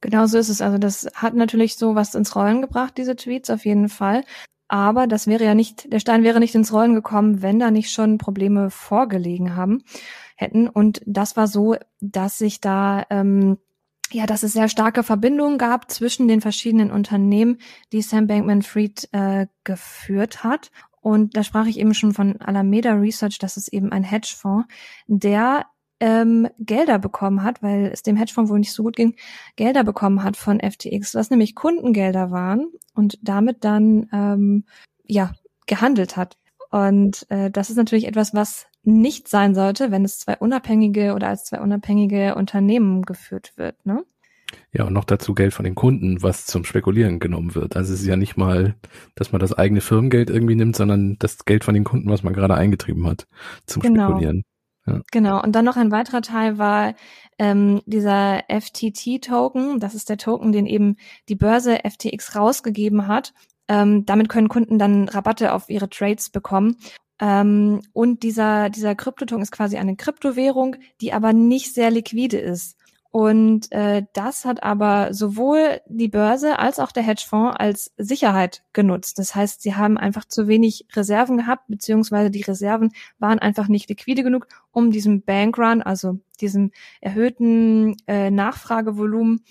Genau 0.00 0.26
so 0.26 0.38
ist 0.38 0.48
es. 0.48 0.60
Also 0.60 0.78
das 0.78 1.08
hat 1.14 1.34
natürlich 1.34 1.76
so 1.76 1.94
was 1.94 2.14
ins 2.14 2.34
Rollen 2.34 2.62
gebracht, 2.62 2.94
diese 2.96 3.16
Tweets 3.16 3.50
auf 3.50 3.64
jeden 3.64 3.88
Fall. 3.88 4.24
Aber 4.68 5.06
das 5.06 5.26
wäre 5.26 5.44
ja 5.44 5.54
nicht, 5.54 5.92
der 5.92 5.98
Stein 5.98 6.22
wäre 6.22 6.40
nicht 6.40 6.54
ins 6.54 6.72
Rollen 6.72 6.94
gekommen, 6.94 7.40
wenn 7.40 7.58
da 7.58 7.70
nicht 7.70 7.90
schon 7.90 8.18
Probleme 8.18 8.70
vorgelegen 8.70 9.56
haben 9.56 9.82
hätten. 10.36 10.68
Und 10.68 11.00
das 11.06 11.36
war 11.36 11.46
so, 11.46 11.76
dass 12.00 12.38
sich 12.38 12.60
da 12.60 13.04
ähm, 13.08 13.58
ja, 14.10 14.26
dass 14.26 14.42
es 14.42 14.54
sehr 14.54 14.68
starke 14.68 15.02
Verbindungen 15.02 15.58
gab 15.58 15.90
zwischen 15.90 16.28
den 16.28 16.40
verschiedenen 16.40 16.90
Unternehmen, 16.90 17.58
die 17.92 18.02
Sam 18.02 18.26
Bankman-Fried 18.26 19.08
äh, 19.12 19.46
geführt 19.64 20.44
hat. 20.44 20.70
Und 21.00 21.36
da 21.36 21.42
sprach 21.42 21.66
ich 21.66 21.78
eben 21.78 21.94
schon 21.94 22.12
von 22.12 22.40
Alameda 22.40 22.92
Research, 22.92 23.38
das 23.38 23.56
ist 23.56 23.68
eben 23.68 23.92
ein 23.92 24.02
Hedgefonds, 24.02 24.66
der 25.06 25.66
ähm, 26.00 26.48
Gelder 26.58 26.98
bekommen 26.98 27.42
hat, 27.42 27.62
weil 27.62 27.86
es 27.92 28.02
dem 28.02 28.16
Hedgefonds 28.16 28.50
wohl 28.50 28.60
nicht 28.60 28.72
so 28.72 28.82
gut 28.84 28.96
ging, 28.96 29.16
Gelder 29.56 29.84
bekommen 29.84 30.22
hat 30.22 30.36
von 30.36 30.60
FTX, 30.60 31.14
was 31.14 31.30
nämlich 31.30 31.54
Kundengelder 31.54 32.30
waren 32.30 32.68
und 32.94 33.18
damit 33.22 33.64
dann 33.64 34.08
ähm, 34.12 34.64
ja 35.06 35.32
gehandelt 35.66 36.16
hat. 36.16 36.36
Und 36.70 37.26
äh, 37.30 37.50
das 37.50 37.70
ist 37.70 37.76
natürlich 37.76 38.06
etwas, 38.06 38.34
was 38.34 38.66
nicht 38.82 39.28
sein 39.28 39.54
sollte, 39.54 39.90
wenn 39.90 40.04
es 40.04 40.18
zwei 40.18 40.36
unabhängige 40.36 41.14
oder 41.14 41.28
als 41.28 41.44
zwei 41.44 41.60
unabhängige 41.60 42.34
Unternehmen 42.34 43.02
geführt 43.02 43.52
wird. 43.56 43.84
Ne? 43.84 44.04
Ja, 44.72 44.84
und 44.84 44.92
noch 44.92 45.04
dazu 45.04 45.34
Geld 45.34 45.54
von 45.54 45.64
den 45.64 45.74
Kunden, 45.74 46.22
was 46.22 46.46
zum 46.46 46.64
Spekulieren 46.64 47.20
genommen 47.20 47.54
wird. 47.54 47.76
Also 47.76 47.94
es 47.94 48.00
ist 48.00 48.06
ja 48.06 48.16
nicht 48.16 48.36
mal, 48.36 48.74
dass 49.14 49.32
man 49.32 49.40
das 49.40 49.52
eigene 49.52 49.80
Firmengeld 49.80 50.30
irgendwie 50.30 50.54
nimmt, 50.54 50.76
sondern 50.76 51.16
das 51.18 51.44
Geld 51.44 51.64
von 51.64 51.74
den 51.74 51.84
Kunden, 51.84 52.10
was 52.10 52.22
man 52.22 52.32
gerade 52.32 52.54
eingetrieben 52.54 53.06
hat, 53.06 53.26
zum 53.66 53.82
genau. 53.82 54.08
Spekulieren. 54.08 54.44
Ja. 54.86 55.00
Genau. 55.10 55.42
Und 55.42 55.52
dann 55.52 55.64
noch 55.64 55.76
ein 55.76 55.90
weiterer 55.90 56.22
Teil 56.22 56.58
war 56.58 56.94
ähm, 57.38 57.82
dieser 57.86 58.44
FTT-Token. 58.48 59.80
Das 59.80 59.94
ist 59.94 60.08
der 60.08 60.16
Token, 60.16 60.52
den 60.52 60.66
eben 60.66 60.96
die 61.28 61.34
Börse 61.34 61.80
FTX 61.84 62.36
rausgegeben 62.36 63.06
hat. 63.06 63.34
Ähm, 63.68 64.06
damit 64.06 64.28
können 64.28 64.48
Kunden 64.48 64.78
dann 64.78 65.08
Rabatte 65.08 65.52
auf 65.52 65.68
ihre 65.68 65.90
Trades 65.90 66.30
bekommen. 66.30 66.76
Ähm, 67.20 67.82
und 67.92 68.22
dieser, 68.22 68.70
dieser 68.70 68.94
Kryptotoken 68.94 69.42
ist 69.42 69.52
quasi 69.52 69.76
eine 69.76 69.96
Kryptowährung, 69.96 70.76
die 71.00 71.12
aber 71.12 71.32
nicht 71.32 71.74
sehr 71.74 71.90
liquide 71.90 72.38
ist. 72.38 72.77
Und 73.10 73.72
äh, 73.72 74.04
das 74.12 74.44
hat 74.44 74.62
aber 74.62 75.14
sowohl 75.14 75.80
die 75.86 76.08
Börse 76.08 76.58
als 76.58 76.78
auch 76.78 76.92
der 76.92 77.02
Hedgefonds 77.02 77.56
als 77.58 77.92
Sicherheit 77.96 78.62
genutzt. 78.74 79.18
Das 79.18 79.34
heißt, 79.34 79.62
sie 79.62 79.74
haben 79.74 79.96
einfach 79.96 80.26
zu 80.26 80.46
wenig 80.46 80.86
Reserven 80.92 81.38
gehabt, 81.38 81.68
beziehungsweise 81.68 82.30
die 82.30 82.42
Reserven 82.42 82.92
waren 83.18 83.38
einfach 83.38 83.68
nicht 83.68 83.88
liquide 83.88 84.22
genug, 84.22 84.46
um 84.72 84.90
diesem 84.90 85.22
Bankrun, 85.22 85.82
also 85.82 86.18
diesem 86.40 86.70
erhöhten 87.00 87.96
äh, 88.06 88.30
Nachfragevolumen, 88.30 89.42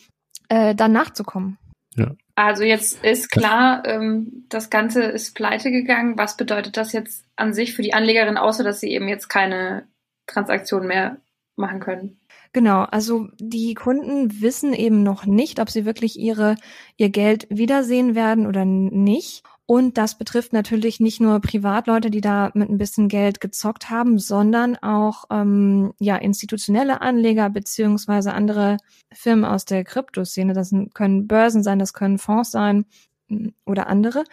äh, 0.50 0.76
dann 0.76 0.92
nachzukommen. 0.92 1.58
Ja. 1.96 2.12
Also 2.36 2.64
jetzt 2.64 3.04
ist 3.04 3.32
klar, 3.32 3.84
ähm, 3.88 4.46
das 4.50 4.70
Ganze 4.70 5.02
ist 5.02 5.34
pleite 5.34 5.72
gegangen. 5.72 6.20
Was 6.20 6.38
bedeutet 6.38 6.78
das 6.78 6.94
jetzt 6.94 7.26
an 7.36 7.56
sich 7.56 7.74
für 7.74 7.82
die 7.82 7.96
Anlegerin, 7.96 8.38
außer 8.38 8.64
dass 8.64 8.80
sie 8.80 8.92
eben 8.92 9.08
jetzt 9.08 9.30
keine 9.30 9.88
Transaktion 10.28 10.86
mehr 10.86 11.18
machen 11.56 11.80
können? 11.80 12.20
Genau, 12.54 12.84
also 12.84 13.28
die 13.40 13.74
Kunden 13.74 14.42
wissen 14.42 14.74
eben 14.74 15.04
noch 15.04 15.26
nicht, 15.26 15.60
ob 15.60 15.70
sie 15.70 15.86
wirklich 15.86 16.18
ihre, 16.20 16.56
ihr 16.96 17.10
Geld 17.10 17.48
wiedersehen 17.50 18.16
werden 18.16 18.48
oder 18.48 18.66
nicht. 18.66 19.44
Und 19.70 19.98
das 19.98 20.18
betrifft 20.18 20.54
natürlich 20.54 21.02
nicht 21.02 21.20
nur 21.20 21.42
Privatleute, 21.42 22.10
die 22.10 22.22
da 22.22 22.52
mit 22.54 22.70
ein 22.70 22.78
bisschen 22.78 23.10
Geld 23.10 23.42
gezockt 23.42 23.90
haben, 23.90 24.18
sondern 24.18 24.78
auch 24.78 25.26
ähm, 25.30 25.94
ja 26.00 26.16
institutionelle 26.16 27.02
Anleger 27.02 27.50
beziehungsweise 27.50 28.34
andere 28.34 28.78
Firmen 29.12 29.44
aus 29.44 29.66
der 29.66 29.84
Kryptoszene. 29.84 30.54
Das 30.54 30.74
können 30.94 31.28
Börsen 31.28 31.64
sein, 31.64 31.80
das 31.80 31.92
können 31.92 32.18
Fonds 32.18 32.52
sein 32.52 32.86
mm, 33.28 33.50
oder 33.66 33.88
andere. 33.88 34.24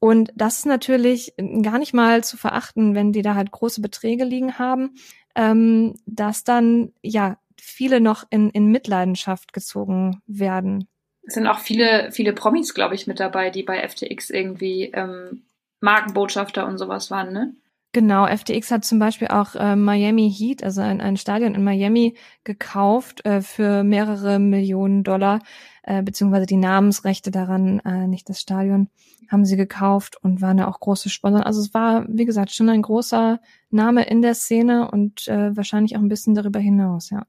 Und 0.00 0.32
das 0.34 0.58
ist 0.58 0.66
natürlich 0.66 1.34
gar 1.62 1.78
nicht 1.78 1.94
mal 1.94 2.24
zu 2.24 2.36
verachten, 2.36 2.96
wenn 2.96 3.12
die 3.12 3.22
da 3.22 3.36
halt 3.36 3.52
große 3.52 3.80
Beträge 3.80 4.24
liegen 4.24 4.58
haben, 4.58 4.96
ähm, 5.36 5.94
dass 6.04 6.42
dann 6.42 6.92
ja 7.00 7.38
viele 7.60 8.00
noch 8.00 8.24
in, 8.30 8.50
in 8.50 8.66
Mitleidenschaft 8.66 9.52
gezogen 9.52 10.22
werden. 10.26 10.88
Es 11.22 11.34
sind 11.34 11.46
auch 11.46 11.58
viele, 11.58 12.12
viele 12.12 12.32
Promis, 12.32 12.74
glaube 12.74 12.94
ich, 12.94 13.06
mit 13.06 13.20
dabei, 13.20 13.50
die 13.50 13.62
bei 13.62 13.86
FTX 13.88 14.30
irgendwie 14.30 14.90
ähm, 14.92 15.44
Markenbotschafter 15.80 16.66
und 16.66 16.78
sowas 16.78 17.10
waren, 17.10 17.32
ne? 17.32 17.54
Genau, 17.94 18.26
FTX 18.26 18.72
hat 18.72 18.84
zum 18.84 18.98
Beispiel 18.98 19.28
auch 19.28 19.54
äh, 19.54 19.76
Miami 19.76 20.28
Heat, 20.28 20.64
also 20.64 20.80
ein, 20.80 21.00
ein 21.00 21.16
Stadion 21.16 21.54
in 21.54 21.62
Miami, 21.62 22.16
gekauft 22.42 23.24
äh, 23.24 23.40
für 23.40 23.84
mehrere 23.84 24.40
Millionen 24.40 25.04
Dollar, 25.04 25.38
äh, 25.84 26.02
beziehungsweise 26.02 26.46
die 26.46 26.56
Namensrechte 26.56 27.30
daran, 27.30 27.78
äh, 27.84 28.08
nicht 28.08 28.28
das 28.28 28.40
Stadion, 28.40 28.88
haben 29.30 29.44
sie 29.44 29.56
gekauft 29.56 30.16
und 30.20 30.42
waren 30.42 30.58
ja 30.58 30.66
auch 30.66 30.80
große 30.80 31.08
Sponsoren. 31.08 31.44
Also 31.44 31.60
es 31.60 31.72
war, 31.72 32.04
wie 32.08 32.24
gesagt, 32.24 32.50
schon 32.50 32.68
ein 32.68 32.82
großer 32.82 33.40
Name 33.70 34.04
in 34.04 34.22
der 34.22 34.34
Szene 34.34 34.90
und 34.90 35.28
äh, 35.28 35.56
wahrscheinlich 35.56 35.94
auch 35.96 36.00
ein 36.00 36.08
bisschen 36.08 36.34
darüber 36.34 36.58
hinaus, 36.58 37.10
ja. 37.10 37.24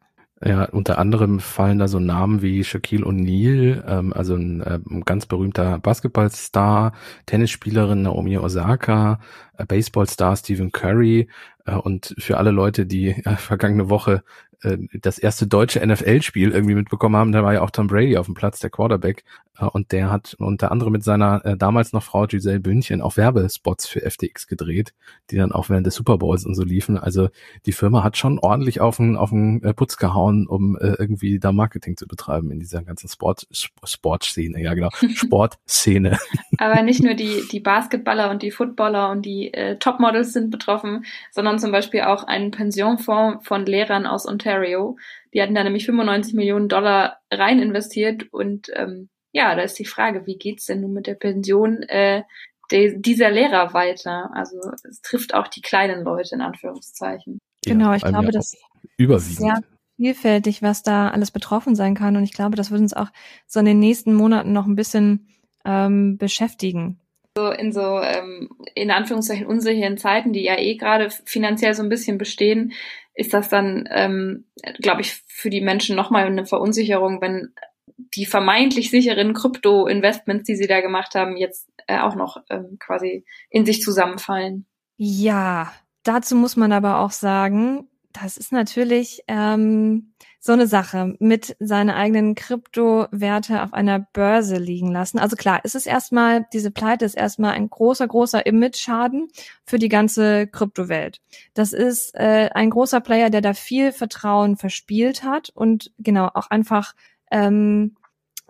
Ja, 0.48 0.66
unter 0.66 1.00
anderem 1.00 1.40
fallen 1.40 1.80
da 1.80 1.88
so 1.88 2.00
Namen 2.00 2.44
wie 2.44 2.64
Shaquille 2.64 3.04
O'Neal, 3.04 3.84
ähm, 3.88 4.14
also 4.14 4.36
ein, 4.36 4.62
äh, 4.62 4.80
ganz 5.04 5.26
berühmter 5.26 5.80
Basketballstar, 5.80 6.94
Tennisspielerin 7.26 8.04
Naomi 8.04 8.38
Osaka, 8.38 9.20
äh, 9.58 9.66
Baseballstar 9.66 10.36
Stephen 10.38 10.72
Curry 10.72 11.30
äh, 11.66 11.74
und 11.74 12.14
für 12.20 12.38
alle 12.38 12.52
Leute, 12.52 12.86
die 12.86 13.08
äh, 13.10 13.36
vergangene 13.38 13.90
Woche 13.90 14.24
äh, 14.66 14.78
das 15.02 15.18
erste 15.18 15.48
deutsche 15.48 15.86
NFL-Spiel 15.86 16.52
irgendwie 16.52 16.76
mitbekommen 16.76 17.16
haben, 17.16 17.32
da 17.32 17.44
war 17.44 17.54
ja 17.54 17.62
auch 17.62 17.72
Tom 17.72 17.88
Brady 17.88 18.18
auf 18.18 18.26
dem 18.26 18.36
Platz, 18.36 18.60
der 18.60 18.70
Quarterback. 18.70 19.24
Äh, 19.60 19.66
und 19.66 19.92
der 19.92 20.12
hat 20.12 20.36
unter 20.40 20.72
anderem 20.72 20.94
mit 20.94 21.04
seiner 21.04 21.46
äh, 21.46 21.58
damals 21.58 21.94
noch 21.94 22.04
Frau 22.04 22.26
Giselle 22.26 22.60
Bündchen 22.60 23.02
auch 23.02 23.18
Werbespots 23.18 23.88
für 23.88 24.02
FTX 24.02 24.48
gedreht, 24.48 24.94
die 25.30 25.38
dann 25.38 25.52
auch 25.52 25.70
während 25.70 25.86
des 25.86 25.96
Super 25.96 26.18
Bowls 26.18 26.46
und 26.46 26.56
so 26.56 26.64
liefen. 26.64 26.98
Also 26.98 27.30
die 27.66 27.72
Firma 27.72 28.04
hat 28.04 28.18
schon 28.18 28.40
ordentlich 28.40 28.82
auf 28.82 28.98
den, 28.98 29.16
auf 29.16 29.30
den 29.30 29.62
Putz 29.76 29.98
gehauen, 29.98 30.48
um 30.48 30.78
irgendwie 30.78 31.40
da 31.40 31.52
Marketing 31.52 31.98
zu 31.98 32.08
betreiben 32.08 32.52
in 32.52 32.60
dieser 32.60 32.84
ganzen 32.84 33.08
Sport, 33.08 33.48
Sportszene, 33.52 34.62
ja 34.62 34.74
genau, 34.74 34.90
Sportszene. 35.16 36.18
Aber 36.58 36.82
nicht 36.82 37.04
nur 37.04 37.14
die, 37.14 37.44
die 37.52 37.60
Basketballer 37.60 38.30
und 38.30 38.42
die 38.42 38.52
Footballer 38.52 39.10
und 39.12 39.26
die 39.26 39.54
äh, 39.54 39.78
Topmodels 39.78 40.34
sind 40.34 40.52
betroffen, 40.52 41.06
sondern 41.32 41.60
zum 41.60 41.72
Beispiel 41.72 42.02
auch 42.02 42.24
ein 42.26 42.52
Pensionfonds 42.52 43.46
von 43.48 43.66
Lehrern 43.66 44.06
aus 44.06 44.28
Ontario 44.28 44.55
Ontario. 44.56 44.98
Die 45.34 45.42
hatten 45.42 45.56
da 45.56 45.64
nämlich 45.64 45.86
95 45.86 46.34
Millionen 46.34 46.70
Dollar 46.70 47.20
rein 47.32 47.60
investiert 47.60 48.32
und 48.32 48.70
ähm, 48.76 49.10
ja, 49.32 49.54
da 49.56 49.64
ist 49.64 49.78
die 49.80 49.86
Frage, 49.86 50.26
wie 50.26 50.38
geht's 50.38 50.66
denn 50.66 50.82
nun 50.82 50.94
mit 50.94 51.08
der 51.08 51.16
Pension 51.16 51.84
äh, 51.84 52.24
de, 52.72 52.98
dieser 53.00 53.32
Lehrer 53.32 53.74
weiter? 53.74 54.30
Also 54.34 54.58
es 54.90 55.02
trifft 55.02 55.34
auch 55.34 55.48
die 55.48 55.62
kleinen 55.62 56.04
Leute 56.04 56.36
in 56.36 56.42
Anführungszeichen. 56.42 57.40
Genau, 57.66 57.94
ich 57.94 58.04
glaube, 58.04 58.32
das 58.32 58.56
überwiegend. 58.98 59.38
sehr 59.38 59.60
vielfältig, 59.98 60.62
was 60.62 60.84
da 60.84 61.10
alles 61.10 61.32
betroffen 61.32 61.76
sein 61.76 61.96
kann 61.96 62.16
und 62.16 62.24
ich 62.24 62.34
glaube, 62.34 62.56
das 62.56 62.72
wird 62.72 62.82
uns 62.82 62.94
auch 62.94 63.10
so 63.48 63.60
in 63.60 63.66
den 63.66 63.80
nächsten 63.80 64.14
Monaten 64.14 64.54
noch 64.54 64.68
ein 64.68 64.76
bisschen 64.76 65.28
ähm, 65.66 66.18
beschäftigen 66.18 67.00
so 67.38 67.50
in 67.50 67.74
so 67.74 68.00
ähm, 68.00 68.50
in 68.76 68.92
Anführungszeichen 68.92 69.46
unsicheren 69.46 69.98
Zeiten, 69.98 70.32
die 70.32 70.44
ja 70.44 70.58
eh 70.58 70.76
gerade 70.76 71.10
finanziell 71.26 71.74
so 71.74 71.84
ein 71.84 71.90
bisschen 71.90 72.18
bestehen, 72.18 72.72
ist 73.16 73.34
das 73.34 73.50
dann, 73.50 73.88
ähm, 73.92 74.46
glaube 74.80 75.02
ich, 75.02 75.24
für 75.28 75.50
die 75.50 75.62
Menschen 75.62 75.96
nochmal 75.96 76.26
eine 76.26 76.46
Verunsicherung, 76.46 77.22
wenn 77.22 77.54
die 77.98 78.26
vermeintlich 78.26 78.92
sicheren 78.92 79.34
Krypto-Investments, 79.34 80.46
die 80.46 80.56
sie 80.56 80.68
da 80.68 80.82
gemacht 80.82 81.16
haben, 81.16 81.38
jetzt 81.38 81.70
äh, 81.88 82.00
auch 82.00 82.16
noch 82.16 82.38
ähm, 82.50 82.78
quasi 82.80 83.26
in 83.50 83.66
sich 83.66 83.82
zusammenfallen. 83.82 84.66
Ja, 84.98 85.74
dazu 86.04 86.36
muss 86.36 86.58
man 86.58 86.72
aber 86.72 87.00
auch 87.00 87.12
sagen, 87.12 87.88
das 88.12 88.38
ist 88.38 88.52
natürlich 88.52 89.22
ähm, 89.28 90.14
so 90.46 90.54
eine 90.54 90.68
Sache 90.68 91.16
mit 91.18 91.56
seine 91.60 91.96
eigenen 91.96 92.36
Kryptowerte 92.36 93.64
auf 93.64 93.74
einer 93.74 93.98
Börse 94.14 94.58
liegen 94.58 94.92
lassen. 94.92 95.18
Also 95.18 95.36
klar, 95.36 95.62
es 95.64 95.74
ist 95.74 95.88
erstmal, 95.88 96.46
diese 96.54 96.70
Pleite 96.70 97.04
ist 97.04 97.16
erstmal 97.16 97.54
ein 97.54 97.68
großer, 97.68 98.08
großer 98.08 98.46
Image-Schaden 98.46 99.28
für 99.66 99.80
die 99.80 99.90
ganze 99.90 100.46
Kryptowelt. 100.46 101.20
Das 101.56 101.74
ist 101.74 102.14
äh, 102.14 102.52
ein 102.54 102.70
großer 102.70 103.02
Player, 103.02 103.32
der 103.32 103.42
da 103.42 103.56
viel 103.56 103.92
Vertrauen 103.92 104.56
verspielt 104.56 105.24
hat 105.24 105.50
und 105.56 105.92
genau 105.98 106.30
auch 106.36 106.52
einfach 106.52 106.94
ähm, 107.32 107.96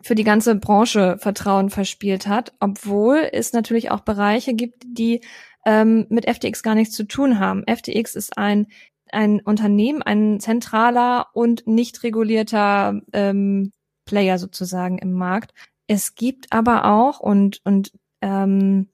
für 0.02 0.16
die 0.16 0.26
ganze 0.26 0.56
Branche 0.56 1.16
Vertrauen 1.18 1.70
verspielt 1.70 2.28
hat, 2.28 2.52
obwohl 2.60 3.30
es 3.32 3.54
natürlich 3.54 3.90
auch 3.90 4.02
Bereiche 4.02 4.54
gibt, 4.54 4.84
die 4.86 5.22
ähm, 5.66 6.08
mit 6.10 6.30
FTX 6.30 6.62
gar 6.62 6.76
nichts 6.76 6.94
zu 6.94 7.06
tun 7.06 7.40
haben. 7.40 7.64
FTX 7.66 8.16
ist 8.16 8.38
ein 8.38 8.68
ein 9.12 9.40
Unternehmen, 9.42 10.02
ein 10.02 10.40
zentraler 10.40 11.28
und 11.34 11.68
nicht 11.68 12.04
regulierter 12.04 13.02
ähm, 13.14 13.72
Player 14.06 14.38
sozusagen 14.38 14.98
im 14.98 15.14
Markt. 15.14 15.54
Es 15.88 16.16
gibt 16.16 16.52
aber 16.52 16.86
auch 16.86 17.20
und 17.20 17.62
und 17.64 17.92
ähm, 18.22 18.90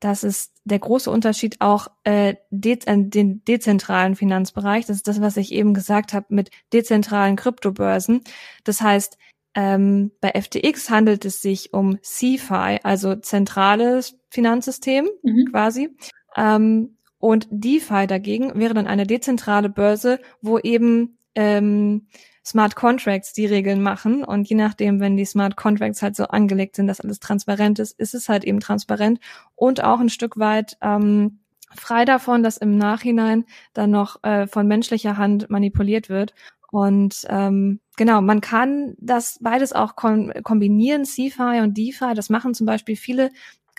das 0.00 0.24
ist 0.24 0.52
der 0.64 0.80
große 0.80 1.10
Unterschied 1.10 1.60
auch 1.60 1.86
äh, 2.04 2.34
de 2.50 2.78
den 2.86 3.44
dezentralen 3.44 4.16
Finanzbereich. 4.16 4.86
Das 4.86 4.96
ist 4.96 5.08
das, 5.08 5.20
was 5.20 5.36
ich 5.36 5.52
eben 5.52 5.74
gesagt 5.74 6.12
habe 6.12 6.26
mit 6.30 6.50
dezentralen 6.72 7.36
Kryptobörsen. 7.36 8.22
Das 8.64 8.80
heißt, 8.80 9.16
ähm, 9.54 10.10
bei 10.20 10.30
FTX 10.30 10.90
handelt 10.90 11.24
es 11.24 11.42
sich 11.42 11.72
um 11.72 11.98
CFI, 12.02 12.80
also 12.82 13.16
zentrales 13.16 14.18
Finanzsystem 14.30 15.08
mhm. 15.22 15.48
quasi. 15.50 15.96
Ähm, 16.36 16.96
und 17.22 17.46
DeFi 17.52 18.08
dagegen 18.08 18.58
wäre 18.58 18.74
dann 18.74 18.88
eine 18.88 19.06
dezentrale 19.06 19.68
Börse, 19.68 20.18
wo 20.40 20.58
eben 20.58 21.18
ähm, 21.36 22.08
Smart 22.44 22.74
Contracts 22.74 23.32
die 23.32 23.46
Regeln 23.46 23.80
machen. 23.80 24.24
Und 24.24 24.48
je 24.48 24.56
nachdem, 24.56 24.98
wenn 24.98 25.16
die 25.16 25.24
Smart 25.24 25.56
Contracts 25.56 26.02
halt 26.02 26.16
so 26.16 26.24
angelegt 26.24 26.74
sind, 26.74 26.88
dass 26.88 27.00
alles 27.00 27.20
transparent 27.20 27.78
ist, 27.78 27.96
ist 27.96 28.16
es 28.16 28.28
halt 28.28 28.42
eben 28.42 28.58
transparent 28.58 29.20
und 29.54 29.84
auch 29.84 30.00
ein 30.00 30.08
Stück 30.08 30.36
weit 30.40 30.76
ähm, 30.82 31.38
frei 31.72 32.04
davon, 32.04 32.42
dass 32.42 32.56
im 32.56 32.76
Nachhinein 32.76 33.44
dann 33.72 33.92
noch 33.92 34.20
äh, 34.24 34.48
von 34.48 34.66
menschlicher 34.66 35.16
Hand 35.16 35.48
manipuliert 35.48 36.08
wird. 36.08 36.34
Und 36.72 37.24
ähm, 37.28 37.78
genau, 37.96 38.20
man 38.20 38.40
kann 38.40 38.96
das 38.98 39.38
beides 39.40 39.72
auch 39.72 39.94
kombinieren, 39.94 41.04
CFI 41.04 41.60
und 41.62 41.78
DeFi. 41.78 42.14
Das 42.16 42.30
machen 42.30 42.52
zum 42.52 42.66
Beispiel 42.66 42.96
viele 42.96 43.30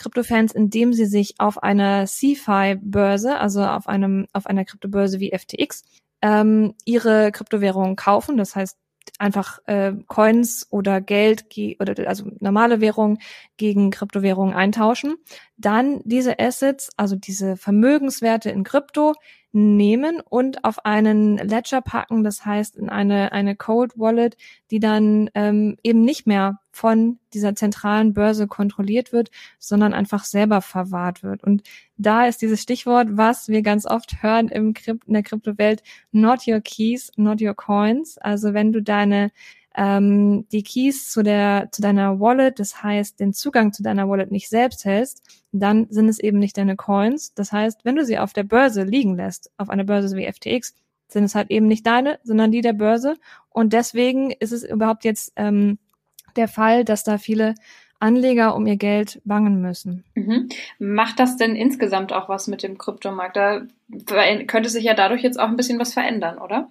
Kryptofans, 0.04 0.52
indem 0.52 0.92
sie 0.94 1.06
sich 1.06 1.36
auf 1.40 1.64
einer 1.64 2.06
CFI-Börse, 2.06 3.40
also 3.40 3.64
auf 3.64 3.88
einem 3.88 4.28
auf 4.34 4.46
einer 4.46 4.66
Kryptobörse 4.66 5.20
wie 5.22 5.32
FTX, 5.32 5.84
ähm, 6.22 6.74
ihre 6.84 7.32
Kryptowährungen 7.32 7.96
kaufen. 7.96 8.36
Das 8.38 8.56
heißt 8.56 8.78
einfach 9.18 9.60
äh, 9.66 9.94
Coins 10.08 10.68
oder 10.70 11.00
Geld 11.00 11.46
oder 11.80 12.08
also 12.08 12.26
normale 12.40 12.82
Währungen 12.82 13.20
gegen 13.58 13.92
Kryptowährungen 13.92 14.54
eintauschen. 14.54 15.16
Dann 15.58 16.02
diese 16.04 16.40
Assets, 16.40 16.90
also 16.98 17.16
diese 17.16 17.56
Vermögenswerte 17.56 18.50
in 18.50 18.64
Krypto 18.64 19.14
nehmen 19.54 20.20
und 20.20 20.66
auf 20.66 20.84
einen 20.84 21.38
Ledger 21.38 21.82
packen, 21.82 22.24
das 22.24 22.44
heißt 22.44 22.76
in 22.76 22.90
eine, 22.90 23.32
eine 23.32 23.56
Cold 23.56 23.98
Wallet, 24.00 24.36
die 24.72 24.80
dann 24.80 25.30
ähm, 25.36 25.78
eben 25.84 26.02
nicht 26.02 26.26
mehr 26.26 26.60
von 26.72 27.20
dieser 27.36 27.54
zentralen 27.54 28.14
Börse 28.16 28.48
kontrolliert 28.48 29.14
wird, 29.14 29.30
sondern 29.60 29.94
einfach 29.94 30.24
selber 30.24 30.62
verwahrt 30.62 31.22
wird. 31.22 31.44
Und 31.44 31.62
da 31.98 32.26
ist 32.26 32.42
dieses 32.42 32.64
Stichwort, 32.64 33.10
was 33.12 33.48
wir 33.48 33.62
ganz 33.62 33.86
oft 33.86 34.24
hören 34.24 34.50
im 34.50 34.74
Krypt 34.74 35.08
in 35.08 35.14
der 35.14 35.22
Kryptowelt, 35.22 35.84
not 36.12 36.48
your 36.48 36.60
keys, 36.60 37.12
not 37.16 37.40
your 37.40 37.54
coins. 37.54 38.18
Also 38.18 38.56
wenn 38.56 38.72
du 38.72 38.82
deine 38.82 39.32
ähm, 39.76 40.48
die 40.52 40.64
Keys 40.64 41.12
zu 41.12 41.24
der 41.24 41.70
zu 41.72 41.82
deiner 41.82 42.20
Wallet, 42.20 42.60
das 42.60 42.84
heißt 42.84 43.20
den 43.20 43.34
Zugang 43.34 43.74
zu 43.74 43.84
deiner 43.84 44.08
Wallet 44.08 44.32
nicht 44.32 44.50
selbst 44.50 44.86
hältst, 44.86 45.22
dann 45.52 45.88
sind 45.90 46.10
es 46.10 46.20
eben 46.20 46.40
nicht 46.40 46.58
deine 46.58 46.76
Coins. 46.76 47.34
Das 47.34 47.52
heißt, 47.52 47.86
wenn 47.86 47.96
du 47.96 48.06
sie 48.06 48.20
auf 48.20 48.34
der 48.34 48.44
Börse 48.44 48.84
liegen 48.84 49.16
lässt, 49.16 49.52
auf 49.58 49.70
einer 49.70 49.84
Börse 49.84 50.16
wie 50.16 50.32
FTX, 50.32 50.76
sind 51.08 51.24
es 51.24 51.36
halt 51.36 51.52
eben 51.52 51.68
nicht 51.68 51.86
deine, 51.86 52.20
sondern 52.24 52.52
die 52.52 52.62
der 52.62 52.74
Börse. 52.74 53.18
Und 53.50 53.74
deswegen 53.74 54.32
ist 54.32 54.52
es 54.52 54.64
überhaupt 54.64 55.06
jetzt 55.06 55.34
ähm, 55.36 55.78
der 56.36 56.48
Fall, 56.48 56.84
dass 56.84 57.04
da 57.04 57.18
viele 57.18 57.56
Anleger 58.00 58.56
um 58.56 58.68
ihr 58.68 58.76
Geld 58.76 59.22
bangen 59.24 59.62
müssen. 59.62 60.04
Mhm. 60.16 60.50
Macht 60.78 61.20
das 61.20 61.38
denn 61.38 61.56
insgesamt 61.56 62.12
auch 62.12 62.28
was 62.28 62.48
mit 62.48 62.62
dem 62.62 62.78
Kryptomarkt? 62.78 63.38
Da 63.38 63.62
könnte 64.48 64.70
sich 64.70 64.84
ja 64.84 64.94
dadurch 64.94 65.22
jetzt 65.22 65.40
auch 65.40 65.48
ein 65.48 65.56
bisschen 65.56 65.80
was 65.80 65.94
verändern, 65.94 66.38
oder? 66.38 66.70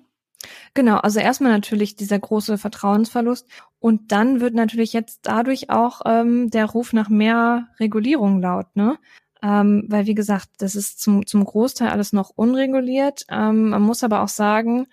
Genau, 0.74 0.96
also 0.96 1.20
erstmal 1.20 1.52
natürlich 1.52 1.96
dieser 1.96 2.18
große 2.18 2.58
Vertrauensverlust 2.58 3.46
und 3.78 4.12
dann 4.12 4.40
wird 4.40 4.54
natürlich 4.54 4.92
jetzt 4.92 5.20
dadurch 5.22 5.70
auch 5.70 6.02
ähm, 6.06 6.50
der 6.50 6.66
Ruf 6.66 6.92
nach 6.92 7.08
mehr 7.08 7.68
Regulierung 7.80 8.40
laut, 8.40 8.74
ne? 8.74 8.98
Ähm, 9.44 9.86
weil 9.88 10.06
wie 10.06 10.14
gesagt, 10.14 10.50
das 10.58 10.76
ist 10.76 11.00
zum, 11.00 11.26
zum 11.26 11.44
Großteil 11.44 11.88
alles 11.88 12.12
noch 12.12 12.30
unreguliert. 12.30 13.24
Ähm, 13.28 13.70
man 13.70 13.82
muss 13.82 14.04
aber 14.04 14.22
auch 14.22 14.28
sagen, 14.28 14.86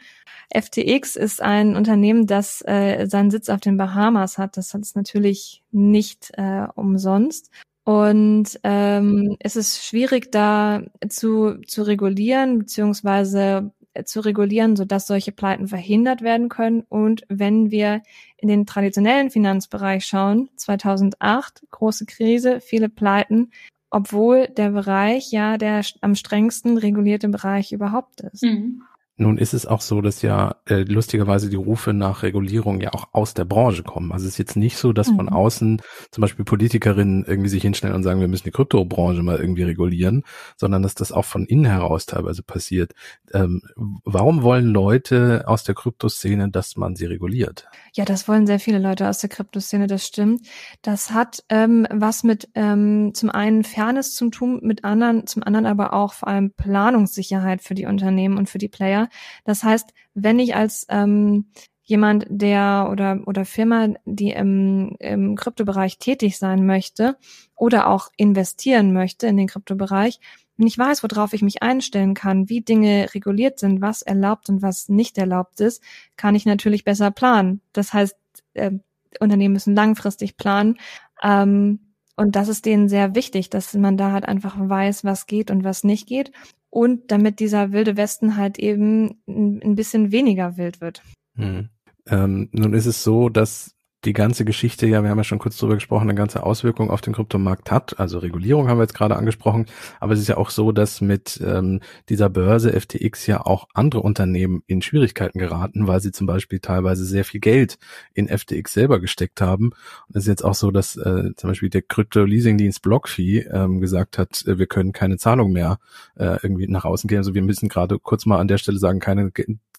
FTX 0.52 1.16
ist 1.16 1.42
ein 1.42 1.76
Unternehmen, 1.76 2.26
das 2.26 2.64
äh, 2.66 3.06
seinen 3.08 3.30
Sitz 3.30 3.50
auf 3.50 3.60
den 3.60 3.78
Bahamas 3.78 4.40
hat. 4.40 4.58
Das 4.58 4.74
hat 4.74 4.82
es 4.82 4.96
natürlich 4.96 5.64
nicht 5.72 6.32
äh, 6.34 6.66
umsonst. 6.74 7.52
Und 7.84 8.60
ähm, 8.64 9.36
es 9.40 9.56
ist 9.56 9.84
schwierig, 9.86 10.32
da 10.32 10.82
zu, 11.10 11.60
zu 11.66 11.84
regulieren, 11.84 12.60
beziehungsweise 12.60 13.72
zu 14.06 14.20
regulieren, 14.22 14.76
sodass 14.76 15.08
solche 15.08 15.32
Pleiten 15.32 15.68
verhindert 15.68 16.22
werden 16.22 16.50
können. 16.50 16.84
Und 16.90 17.24
wenn 17.30 17.72
wir 17.72 18.02
in 18.38 18.48
den 18.48 18.66
traditionellen 18.66 19.32
Finanzbereich 19.32 20.06
schauen, 20.06 20.50
2008, 20.56 21.64
große 21.72 22.06
Krise, 22.06 22.62
viele 22.62 22.90
Pleiten, 22.90 23.52
obwohl 23.90 24.48
der 24.48 24.70
Bereich 24.70 25.32
ja 25.32 25.58
der 25.58 25.82
am 26.02 26.16
strengsten 26.16 26.78
regulierte 26.78 27.30
Bereich 27.30 27.72
überhaupt 27.72 28.22
ist. 28.22 28.44
Mhm. 28.44 28.84
Nun 29.20 29.38
ist 29.38 29.54
es 29.54 29.66
auch 29.66 29.82
so, 29.82 30.00
dass 30.00 30.22
ja 30.22 30.56
äh, 30.66 30.84
lustigerweise 30.84 31.50
die 31.50 31.58
Rufe 31.58 31.92
nach 31.92 32.24
Regulierung 32.24 32.80
ja 32.80 32.94
auch 32.94 33.10
aus 33.12 33.34
der 33.34 33.44
Branche 33.44 33.84
kommen. 33.84 34.14
Also 34.14 34.26
es 34.26 34.34
ist 34.34 34.38
jetzt 34.38 34.56
nicht 34.56 34.78
so, 34.78 34.94
dass 34.94 35.12
mhm. 35.12 35.18
von 35.18 35.30
außen 35.30 35.82
zum 36.10 36.22
Beispiel 36.22 36.46
Politikerinnen 36.46 37.26
irgendwie 37.26 37.50
sich 37.50 37.62
hinstellen 37.62 37.96
und 37.96 38.04
sagen, 38.04 38.22
wir 38.22 38.30
müssen 38.30 38.46
die 38.46 38.52
Kryptobranche 38.52 39.22
mal 39.22 39.38
irgendwie 39.38 39.64
regulieren, 39.64 40.24
sondern 40.56 40.84
dass 40.84 40.96
das 40.96 41.12
auch 41.12 41.26
von 41.26 41.46
innen 41.46 41.66
heraus 41.66 42.06
teilweise 42.06 42.44
passiert. 42.44 42.94
Ähm, 43.34 43.62
warum 44.06 44.42
wollen 44.42 44.68
Leute 44.68 45.44
aus 45.48 45.66
der 45.66 45.76
Kryptoszene, 45.76 46.50
dass 46.50 46.78
man 46.78 46.96
sie 46.96 47.06
reguliert? 47.06 47.68
Ja, 47.94 48.06
das 48.06 48.30
wollen 48.30 48.48
sehr 48.48 48.62
viele 48.62 48.80
Leute 48.80 49.10
aus 49.10 49.18
der 49.18 49.30
Kryptoszene, 49.30 49.88
das 49.88 50.08
stimmt. 50.08 50.48
Das 50.82 51.12
hat 51.12 51.44
ähm, 51.50 51.86
was 51.92 52.24
mit 52.24 52.48
ähm, 52.56 53.12
zum 53.14 53.30
einen 53.30 53.66
Fairness 53.66 54.16
zum 54.16 54.32
tun, 54.32 54.62
mit 54.64 54.86
anderen, 54.86 55.28
zum 55.28 55.44
anderen 55.44 55.66
aber 55.66 55.92
auch 55.92 56.14
vor 56.14 56.30
allem 56.30 56.52
Planungssicherheit 56.52 57.62
für 57.62 57.76
die 57.76 57.86
Unternehmen 57.86 58.38
und 58.38 58.50
für 58.50 58.60
die 58.60 58.70
Player. 58.70 59.09
Das 59.44 59.64
heißt, 59.64 59.94
wenn 60.14 60.40
ich 60.40 60.56
als 60.56 60.86
ähm, 60.90 61.46
jemand, 61.84 62.26
der 62.30 62.88
oder 62.92 63.20
oder 63.26 63.46
Firma, 63.46 63.88
die 64.06 64.30
im, 64.32 64.96
im 65.00 65.36
Kryptobereich 65.36 65.98
tätig 65.98 66.38
sein 66.38 66.66
möchte 66.66 67.18
oder 67.56 67.88
auch 67.88 68.10
investieren 68.16 68.94
möchte 68.94 69.28
in 69.28 69.38
den 69.38 69.48
Kryptobereich, 69.48 70.20
ich 70.68 70.78
weiß, 70.78 71.04
worauf 71.04 71.34
ich 71.34 71.42
mich 71.42 71.64
einstellen 71.64 72.14
kann, 72.14 72.50
wie 72.50 72.62
Dinge 72.62 73.08
reguliert 73.14 73.60
sind, 73.60 73.82
was 73.82 74.02
erlaubt 74.02 74.50
und 74.50 74.62
was 74.62 74.90
nicht 74.90 75.18
erlaubt 75.18 75.62
ist, 75.62 75.82
kann 76.18 76.36
ich 76.36 76.46
natürlich 76.46 76.84
besser 76.84 77.12
planen. 77.12 77.62
Das 77.72 77.94
heißt, 77.94 78.16
äh, 78.54 78.72
Unternehmen 79.20 79.54
müssen 79.54 79.76
langfristig 79.76 80.38
planen. 80.38 80.78
Ähm, 81.24 81.94
und 82.18 82.36
das 82.36 82.50
ist 82.50 82.66
denen 82.66 82.90
sehr 82.90 83.16
wichtig, 83.16 83.50
dass 83.50 83.74
man 83.74 83.96
da 83.96 84.12
halt 84.12 84.26
einfach 84.26 84.58
weiß, 84.60 85.06
was 85.06 85.26
geht 85.26 85.50
und 85.50 85.64
was 85.64 85.86
nicht 85.86 86.08
geht 86.08 86.32
und 86.70 87.12
damit 87.12 87.40
dieser 87.40 87.72
wilde 87.72 87.98
Westen 87.98 88.36
halt 88.36 88.60
eben 88.60 89.22
ein 89.28 89.76
bisschen 89.76 90.12
weniger 90.12 90.58
wild 90.58 90.82
wird. 90.82 91.04
Hm. 91.36 91.70
Ähm, 92.08 92.50
nun 92.52 92.74
ist 92.74 92.86
es 92.86 93.04
so, 93.04 93.30
dass 93.30 93.76
die 94.06 94.14
ganze 94.14 94.46
Geschichte, 94.46 94.88
ja, 94.88 95.04
wir 95.04 95.10
haben 95.10 95.18
ja 95.18 95.26
schon 95.26 95.40
kurz 95.40 95.58
drüber 95.58 95.76
gesprochen, 95.76 96.04
eine 96.04 96.16
ganze 96.16 96.44
Auswirkung 96.44 96.90
auf 96.90 97.02
den 97.02 97.14
Kryptomarkt 97.14 97.70
hat. 97.70 98.00
Also 98.00 98.20
Regulierung 98.20 98.70
haben 98.70 98.78
wir 98.78 98.84
jetzt 98.84 98.94
gerade 98.94 99.18
angesprochen, 99.18 99.66
aber 100.00 100.14
es 100.14 100.20
ist 100.22 100.30
ja 100.30 100.38
auch 100.38 100.52
so, 100.52 100.72
dass 100.72 101.02
mit 101.02 101.42
ähm, 101.46 101.82
dieser 102.08 102.30
Börse 102.30 102.80
FTX 102.80 103.28
ja 103.28 103.46
auch 103.46 103.68
andere 103.74 104.02
Unternehmen 104.02 104.64
in 104.68 104.82
Schwierigkeiten 104.82 105.38
geraten, 105.38 105.88
weil 105.88 106.00
sie 106.00 106.12
zum 106.12 106.28
Beispiel 106.28 106.60
teilweise 106.60 107.04
sehr 107.04 107.26
viel 107.26 107.42
Geld 107.42 107.78
in 108.14 108.30
FTX 108.30 108.74
selber 108.74 109.02
gesteckt 109.02 109.42
haben. 109.42 109.72
Und 110.08 110.16
es 110.16 110.24
ist 110.24 110.28
jetzt 110.28 110.46
auch 110.46 110.56
so, 110.56 110.72
dass 110.72 110.96
äh, 110.96 111.36
zum 111.36 111.50
Beispiel 111.50 111.70
der 111.70 111.82
Krypto-Leasing-Dienst 111.82 112.82
BlockFi 112.82 113.48
ähm, 113.52 113.82
gesagt 113.82 114.18
hat, 114.18 114.46
äh, 114.48 114.58
wir 114.58 114.68
können 114.68 114.94
keine 114.94 115.18
Zahlung 115.18 115.52
mehr 115.52 115.78
äh, 116.16 116.38
irgendwie 116.42 116.68
nach 116.68 116.86
außen 116.86 117.10
gehen. 117.10 117.18
Also 117.18 117.34
wir 117.34 117.42
müssen 117.42 117.68
gerade 117.68 118.00
kurz 118.00 118.26
mal 118.26 118.40
an 118.40 118.48
der 118.48 118.60
Stelle 118.60 118.80
sagen, 118.80 119.00
keine 119.00 119.32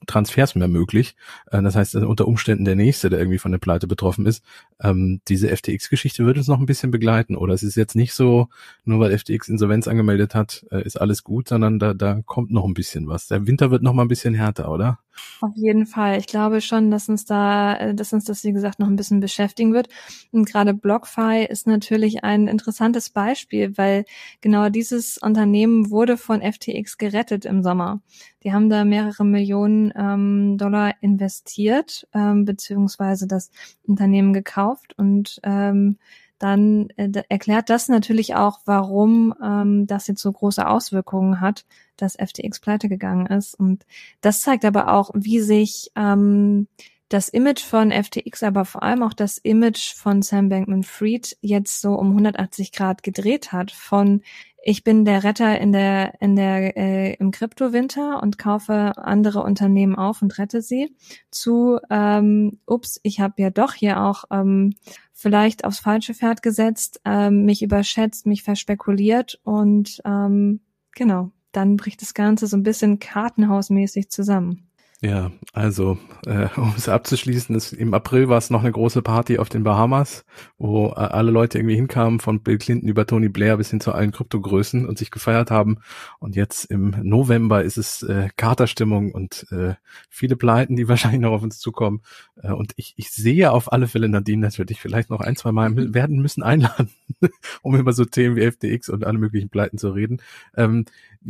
Transfers 0.06 0.54
mehr 0.54 0.68
möglich. 0.68 1.16
Äh, 1.50 1.62
das 1.62 1.76
heißt, 1.76 1.94
unter 1.96 2.26
Umständen 2.26 2.64
der 2.64 2.76
nächste, 2.76 3.10
der 3.10 3.18
irgendwie 3.18 3.38
von 3.38 3.52
der 3.52 3.58
Pleite 3.58 3.86
betroffen 3.86 4.26
ist. 4.26 4.44
Ähm, 4.80 5.20
diese 5.28 5.54
FTX-Geschichte 5.54 6.24
wird 6.24 6.38
uns 6.38 6.48
noch 6.48 6.58
ein 6.58 6.66
bisschen 6.66 6.90
begleiten. 6.90 7.36
Oder 7.36 7.54
es 7.54 7.62
ist 7.62 7.76
jetzt 7.76 7.96
nicht 7.96 8.14
so, 8.14 8.48
nur 8.90 9.00
weil 9.00 9.16
FTX 9.16 9.48
Insolvenz 9.48 9.88
angemeldet 9.88 10.34
hat, 10.34 10.66
äh, 10.70 10.82
ist 10.84 11.00
alles 11.00 11.24
gut, 11.24 11.48
sondern 11.48 11.78
da, 11.78 11.94
da 11.94 12.20
kommt 12.26 12.50
noch 12.50 12.64
ein 12.64 12.74
bisschen 12.74 13.08
was. 13.08 13.28
Der 13.28 13.46
Winter 13.46 13.70
wird 13.70 13.82
noch 13.82 13.94
mal 13.94 14.02
ein 14.02 14.08
bisschen 14.08 14.34
härter, 14.34 14.70
oder? 14.70 14.98
Auf 15.40 15.52
jeden 15.54 15.86
Fall. 15.86 16.18
Ich 16.18 16.26
glaube 16.26 16.60
schon, 16.60 16.90
dass 16.90 17.08
uns 17.08 17.24
da, 17.24 17.76
äh, 17.76 17.94
dass 17.94 18.12
uns 18.12 18.24
das, 18.24 18.44
wie 18.44 18.52
gesagt, 18.52 18.78
noch 18.78 18.88
ein 18.88 18.96
bisschen 18.96 19.20
beschäftigen 19.20 19.72
wird. 19.72 19.88
Und 20.32 20.46
gerade 20.46 20.74
BlockFi 20.74 21.46
ist 21.48 21.66
natürlich 21.66 22.24
ein 22.24 22.46
interessantes 22.46 23.10
Beispiel, 23.10 23.76
weil 23.78 24.04
genau 24.40 24.68
dieses 24.68 25.18
Unternehmen 25.18 25.90
wurde 25.90 26.16
von 26.16 26.42
FTX 26.42 26.98
gerettet 26.98 27.44
im 27.44 27.62
Sommer. 27.62 28.00
Die 28.42 28.52
haben 28.52 28.68
da 28.68 28.84
mehrere 28.84 29.24
Millionen 29.24 29.92
ähm, 29.96 30.58
Dollar 30.58 30.94
investiert, 31.00 32.06
ähm, 32.14 32.44
beziehungsweise 32.44 33.26
das 33.26 33.50
Unternehmen 33.86 34.32
gekauft 34.32 34.94
und 34.98 35.40
ähm, 35.42 35.98
dann 36.40 36.88
äh, 36.96 37.22
erklärt 37.28 37.70
das 37.70 37.88
natürlich 37.88 38.34
auch, 38.34 38.60
warum 38.64 39.34
ähm, 39.44 39.86
das 39.86 40.08
jetzt 40.08 40.22
so 40.22 40.32
große 40.32 40.66
Auswirkungen 40.66 41.40
hat, 41.40 41.66
dass 41.96 42.16
FTX 42.16 42.60
pleite 42.60 42.88
gegangen 42.88 43.26
ist. 43.26 43.54
Und 43.54 43.86
das 44.22 44.40
zeigt 44.40 44.64
aber 44.64 44.92
auch, 44.92 45.10
wie 45.14 45.40
sich 45.40 45.92
ähm, 45.94 46.66
das 47.10 47.28
Image 47.28 47.60
von 47.60 47.90
FTX, 47.90 48.42
aber 48.42 48.64
vor 48.64 48.82
allem 48.82 49.02
auch 49.02 49.12
das 49.12 49.36
Image 49.36 49.94
von 49.94 50.22
Sam 50.22 50.48
Bankman-Fried 50.48 51.36
jetzt 51.42 51.80
so 51.80 51.94
um 51.94 52.08
180 52.08 52.72
Grad 52.72 53.02
gedreht 53.02 53.52
hat. 53.52 53.70
Von 53.70 54.22
ich 54.62 54.84
bin 54.84 55.04
der 55.04 55.24
Retter 55.24 55.58
in 55.60 55.72
der 55.72 56.20
in 56.20 56.36
der 56.36 56.76
äh, 56.76 57.14
im 57.14 57.30
Kryptowinter 57.30 58.22
und 58.22 58.38
kaufe 58.38 58.92
andere 58.96 59.42
Unternehmen 59.42 59.96
auf 59.96 60.22
und 60.22 60.38
rette 60.38 60.62
sie 60.62 60.94
zu 61.30 61.78
ähm, 61.90 62.58
ups 62.66 63.00
ich 63.02 63.20
habe 63.20 63.40
ja 63.42 63.50
doch 63.50 63.74
hier 63.74 64.02
auch 64.02 64.24
ähm, 64.30 64.74
vielleicht 65.12 65.64
aufs 65.64 65.80
falsche 65.80 66.14
Pferd 66.14 66.42
gesetzt 66.42 67.00
ähm, 67.04 67.44
mich 67.44 67.62
überschätzt 67.62 68.26
mich 68.26 68.42
verspekuliert 68.42 69.40
und 69.44 70.00
ähm, 70.04 70.60
genau 70.94 71.30
dann 71.52 71.76
bricht 71.76 72.02
das 72.02 72.14
Ganze 72.14 72.46
so 72.46 72.56
ein 72.56 72.62
bisschen 72.62 72.98
kartenhausmäßig 72.98 74.10
zusammen. 74.10 74.69
Ja, 75.02 75.32
also 75.54 75.96
äh, 76.26 76.48
um 76.56 76.74
es 76.76 76.88
abzuschließen, 76.88 77.56
ist, 77.56 77.72
im 77.72 77.94
April 77.94 78.28
war 78.28 78.36
es 78.36 78.50
noch 78.50 78.60
eine 78.60 78.72
große 78.72 79.00
Party 79.00 79.38
auf 79.38 79.48
den 79.48 79.62
Bahamas, 79.62 80.26
wo 80.58 80.88
äh, 80.88 80.92
alle 80.96 81.30
Leute 81.30 81.56
irgendwie 81.56 81.76
hinkamen, 81.76 82.20
von 82.20 82.42
Bill 82.42 82.58
Clinton 82.58 82.86
über 82.86 83.06
Tony 83.06 83.30
Blair 83.30 83.56
bis 83.56 83.70
hin 83.70 83.80
zu 83.80 83.92
allen 83.92 84.12
Kryptogrößen 84.12 84.86
und 84.86 84.98
sich 84.98 85.10
gefeiert 85.10 85.50
haben. 85.50 85.78
Und 86.18 86.36
jetzt 86.36 86.66
im 86.66 86.94
November 87.02 87.64
ist 87.64 87.78
es 87.78 88.02
äh, 88.02 88.28
Katerstimmung 88.36 89.12
und 89.12 89.46
äh, 89.50 89.74
viele 90.10 90.36
Pleiten, 90.36 90.76
die 90.76 90.86
wahrscheinlich 90.88 91.22
noch 91.22 91.32
auf 91.32 91.42
uns 91.42 91.60
zukommen. 91.60 92.02
Äh, 92.42 92.52
und 92.52 92.72
ich, 92.76 92.92
ich 92.96 93.10
sehe 93.10 93.52
auf 93.52 93.72
alle 93.72 93.88
Fälle 93.88 94.08
Nadine 94.10 94.42
natürlich 94.42 94.82
vielleicht 94.82 95.08
noch 95.08 95.20
ein, 95.20 95.36
zwei 95.36 95.50
Mal 95.50 95.94
werden 95.94 96.20
müssen 96.20 96.42
einladen, 96.42 96.90
um 97.62 97.74
über 97.74 97.94
so 97.94 98.04
Themen 98.04 98.36
wie 98.36 98.50
FTX 98.50 98.90
und 98.90 99.06
alle 99.06 99.16
möglichen 99.16 99.48
Pleiten 99.48 99.78
zu 99.78 99.92
reden. 99.92 100.20
Ähm, 100.54 100.84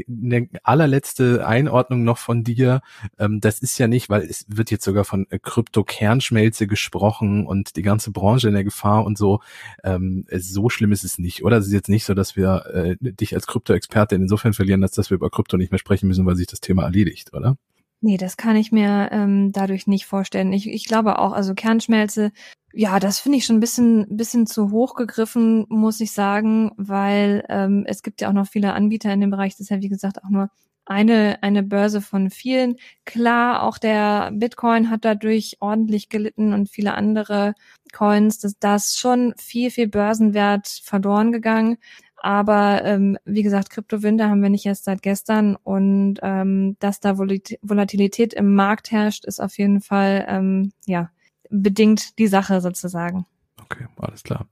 eine 0.09 0.48
allerletzte 0.62 1.46
Einordnung 1.46 2.05
noch 2.05 2.18
von 2.18 2.44
dir. 2.44 2.81
Ähm, 3.18 3.40
das 3.40 3.61
ist 3.61 3.79
ja 3.79 3.88
nicht, 3.88 4.09
weil 4.09 4.22
es 4.22 4.46
wird 4.48 4.70
jetzt 4.70 4.85
sogar 4.85 5.05
von 5.05 5.26
äh, 5.31 5.38
Krypto-Kernschmelze 5.38 6.66
gesprochen 6.66 7.46
und 7.46 7.76
die 7.76 7.83
ganze 7.83 8.11
Branche 8.11 8.48
in 8.48 8.55
der 8.55 8.64
Gefahr 8.64 9.05
und 9.05 9.18
so. 9.18 9.40
Ähm, 9.85 10.26
so 10.31 10.68
schlimm 10.68 10.92
ist 10.92 11.05
es 11.05 11.18
nicht, 11.18 11.44
oder? 11.44 11.59
Es 11.59 11.66
ist 11.66 11.72
jetzt 11.72 11.88
nicht 11.88 12.05
so, 12.05 12.14
dass 12.14 12.37
wir 12.37 12.64
äh, 12.72 12.96
dich 13.00 13.35
als 13.35 13.46
Krypto-Experte 13.46 14.14
insofern 14.14 14.53
verlieren, 14.53 14.83
als 14.83 14.92
dass 14.92 15.11
wir 15.11 15.16
über 15.16 15.31
Krypto 15.31 15.57
nicht 15.57 15.72
mehr 15.72 15.79
sprechen 15.79 16.07
müssen, 16.09 16.26
weil 16.26 16.37
sich 16.37 16.46
das 16.46 16.61
Thema 16.61 16.85
erledigt, 16.85 17.35
oder? 17.35 17.57
Nee, 18.03 18.16
das 18.16 18.38
kann 18.38 18.57
ich 18.57 18.72
mir 18.72 19.11
ähm, 19.12 19.53
dadurch 19.53 19.87
nicht 19.87 20.07
vorstellen. 20.07 20.55
Ich, 20.55 20.66
ich 20.66 20.87
glaube 20.87 21.18
auch, 21.18 21.33
also 21.33 21.55
Kernschmelze, 21.55 22.33
ja, 22.72 23.00
das 23.00 23.20
finde 23.20 23.38
ich 23.38 23.44
schon 23.46 23.56
ein 23.56 23.61
bisschen, 23.61 24.06
bisschen 24.16 24.46
zu 24.46 24.70
hoch 24.70 24.94
gegriffen, 24.94 25.66
muss 25.68 26.00
ich 26.00 26.12
sagen, 26.12 26.72
weil 26.76 27.44
ähm, 27.48 27.85
es 27.87 28.02
gibt 28.02 28.20
ja 28.20 28.28
auch 28.28 28.33
noch 28.33 28.46
viele 28.46 28.74
Anbieter 28.74 29.12
in 29.12 29.20
dem 29.20 29.30
Bereich. 29.30 29.54
Das 29.54 29.61
ist 29.61 29.70
ja, 29.70 29.80
wie 29.83 29.88
gesagt, 29.88 30.22
auch 30.22 30.28
nur 30.30 30.50
eine, 30.87 31.42
eine 31.42 31.62
Börse 31.62 32.00
von 32.00 32.30
vielen. 32.30 32.76
Klar, 33.04 33.62
auch 33.62 33.78
der 33.78 34.30
Bitcoin 34.33 34.90
hat 34.90 35.04
dadurch 35.04 35.56
ordentlich 35.61 36.09
gelitten 36.09 36.52
und 36.52 36.68
viele 36.68 36.94
andere 36.94 37.54
Coins. 37.92 38.38
Das, 38.38 38.59
da 38.59 38.76
ist 38.76 38.98
schon 38.98 39.35
viel, 39.37 39.70
viel 39.70 39.88
Börsenwert 39.88 40.68
verloren 40.83 41.33
gegangen. 41.33 41.78
Aber 42.16 42.85
ähm, 42.85 43.18
wie 43.24 43.42
gesagt, 43.42 43.70
Kryptowinter 43.70 44.28
haben 44.28 44.42
wir 44.42 44.50
nicht 44.50 44.66
erst 44.66 44.85
seit 44.85 45.02
gestern 45.02 45.56
und 45.56 46.18
ähm, 46.22 46.76
dass 46.78 47.00
da 47.00 47.16
Volatilität 47.16 48.35
im 48.35 48.54
Markt 48.54 48.90
herrscht, 48.90 49.24
ist 49.24 49.40
auf 49.40 49.56
jeden 49.59 49.80
Fall 49.80 50.26
ähm, 50.28 50.72
ja 50.87 51.11
bedingt 51.51 52.19
die 52.19 52.27
Sache 52.27 52.61
sozusagen. 52.61 53.27
Okay, 53.63 53.87
alles 53.99 54.23
klar. 54.23 54.47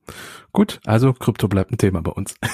Gut, 0.53 0.81
also 0.85 1.13
Krypto 1.13 1.49
bleibt 1.49 1.73
ein 1.73 1.79
Thema 1.79 2.03
bei 2.03 2.13
uns. 2.13 2.35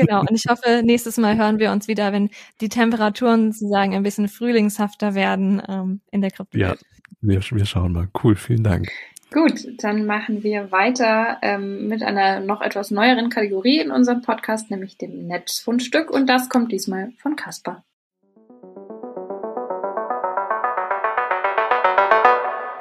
Genau, 0.00 0.20
und 0.20 0.30
ich 0.30 0.44
hoffe, 0.48 0.82
nächstes 0.84 1.16
Mal 1.16 1.36
hören 1.36 1.58
wir 1.58 1.72
uns 1.72 1.88
wieder, 1.88 2.12
wenn 2.12 2.30
die 2.60 2.68
Temperaturen 2.68 3.50
sozusagen 3.50 3.96
ein 3.96 4.04
bisschen 4.04 4.28
frühlingshafter 4.28 5.16
werden 5.16 5.60
ähm, 5.66 6.02
in 6.12 6.20
der 6.20 6.30
Krypto. 6.30 6.56
Ja, 6.56 6.76
wir, 7.20 7.40
wir 7.40 7.66
schauen 7.66 7.94
mal. 7.94 8.08
Cool, 8.22 8.36
vielen 8.36 8.62
Dank. 8.62 8.92
Gut, 9.32 9.66
dann 9.82 10.06
machen 10.06 10.44
wir 10.44 10.70
weiter 10.70 11.38
ähm, 11.42 11.88
mit 11.88 12.04
einer 12.04 12.38
noch 12.38 12.62
etwas 12.62 12.92
neueren 12.92 13.28
Kategorie 13.28 13.80
in 13.80 13.90
unserem 13.90 14.22
Podcast, 14.22 14.70
nämlich 14.70 14.98
dem 14.98 15.26
Netzfundstück. 15.26 16.12
Und 16.12 16.28
das 16.28 16.48
kommt 16.48 16.70
diesmal 16.70 17.10
von 17.18 17.34
Caspar. 17.34 17.84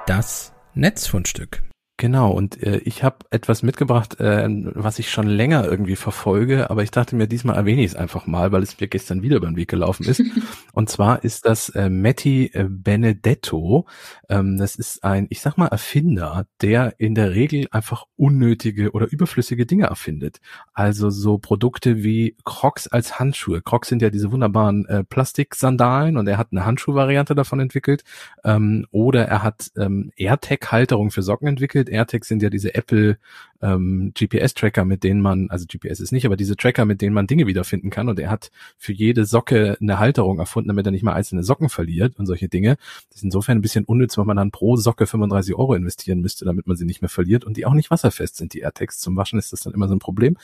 Das 0.06 0.54
Netzfundstück. 0.78 1.64
Genau, 2.00 2.32
und 2.32 2.62
äh, 2.62 2.78
ich 2.86 3.04
habe 3.04 3.26
etwas 3.32 3.64
mitgebracht, 3.64 4.20
äh, 4.20 4.48
was 4.76 5.00
ich 5.00 5.10
schon 5.10 5.26
länger 5.26 5.66
irgendwie 5.66 5.96
verfolge, 5.96 6.70
aber 6.70 6.84
ich 6.84 6.92
dachte 6.92 7.16
mir, 7.16 7.26
diesmal 7.26 7.56
erwähne 7.56 7.82
ich 7.82 7.88
es 7.88 7.96
einfach 7.96 8.28
mal, 8.28 8.52
weil 8.52 8.62
es 8.62 8.80
mir 8.80 8.88
gestern 8.88 9.24
wieder 9.24 9.38
über 9.38 9.48
den 9.48 9.56
Weg 9.56 9.68
gelaufen 9.68 10.06
ist. 10.06 10.22
und 10.74 10.90
zwar 10.92 11.24
ist 11.24 11.48
das 11.48 11.70
äh, 11.70 11.90
Matti 11.90 12.52
äh, 12.54 12.68
Benedetto. 12.70 13.88
Ähm, 14.30 14.58
das 14.58 14.76
ist 14.76 15.04
ein, 15.04 15.26
ich 15.32 15.42
sag 15.42 15.58
mal, 15.58 15.70
Erfinder, 15.70 16.46
der 16.62 16.94
in 17.00 17.16
der 17.16 17.32
Regel 17.34 17.68
einfach 17.72 18.06
unnötige 18.16 18.92
oder 18.92 19.12
überflüssige 19.12 19.66
Dinge 19.66 19.88
erfindet. 19.88 20.40
Also 20.74 21.10
so 21.10 21.40
Produkte 21.40 22.04
wie 22.04 22.38
Crocs 22.46 22.88
als 22.90 23.18
Handschuhe. 23.18 23.64
Crocs 23.64 23.88
sind 23.88 24.04
ja 24.04 24.12
diese 24.12 24.32
wunderbaren 24.32 24.86
äh, 24.86 25.04
Plastiksandalen 25.04 26.18
und 26.18 26.28
er 26.28 26.38
hat 26.38 26.50
eine 26.52 26.64
Handschuhvariante 26.64 27.34
davon 27.34 27.60
entwickelt. 27.60 28.04
Ähm, 28.44 28.86
oder 28.92 29.26
er 29.26 29.42
hat 29.42 29.72
ähm, 29.78 30.12
AirTag-Halterung 30.16 31.10
für 31.10 31.24
Socken 31.24 31.48
entwickelt 31.48 31.87
mit 31.88 31.94
AirTags 31.94 32.28
sind 32.28 32.44
ja 32.44 32.50
diese 32.50 32.76
Apple 32.76 33.18
ähm, 33.62 34.14
GPS-Tracker, 34.14 34.86
mit 34.86 35.04
denen 35.04 35.22
man, 35.22 35.50
also 35.50 35.66
GPS 35.68 36.00
ist 36.00 36.12
nicht, 36.12 36.26
aber 36.26 36.36
diese 36.36 36.56
Tracker, 36.56 36.86
mit 36.86 37.02
denen 37.02 37.14
man 37.14 37.28
Dinge 37.28 37.48
wiederfinden 37.48 37.90
kann. 37.90 38.10
Und 38.10 38.20
er 38.20 38.30
hat 38.30 38.52
für 38.78 38.94
jede 38.94 39.26
Socke 39.26 39.78
eine 39.82 40.00
Halterung 40.00 40.40
erfunden, 40.40 40.68
damit 40.68 40.86
er 40.86 40.92
nicht 40.92 41.04
mal 41.04 41.14
einzelne 41.14 41.44
Socken 41.44 41.70
verliert 41.70 42.18
und 42.18 42.26
solche 42.28 42.50
Dinge. 42.50 42.78
Das 43.10 43.18
ist 43.18 43.24
insofern 43.24 43.58
ein 43.58 43.62
bisschen 43.62 43.86
unnütz, 43.86 44.18
weil 44.18 44.26
man 44.26 44.38
dann 44.38 44.52
pro 44.52 44.76
Socke 44.76 45.08
35 45.08 45.56
Euro 45.56 45.74
investieren 45.74 46.22
müsste, 46.22 46.46
damit 46.46 46.68
man 46.68 46.78
sie 46.78 46.86
nicht 46.86 47.02
mehr 47.02 47.10
verliert 47.10 47.46
und 47.46 47.58
die 47.58 47.66
auch 47.66 47.74
nicht 47.74 47.90
wasserfest 47.90 48.38
sind, 48.38 48.54
die 48.54 48.60
AirTags. 48.60 49.00
Zum 49.00 49.16
Waschen 49.16 49.40
ist 49.40 49.54
das 49.54 49.62
dann 49.62 49.74
immer 49.74 49.88
so 49.88 49.96
ein 49.96 50.00
Problem. 50.00 50.38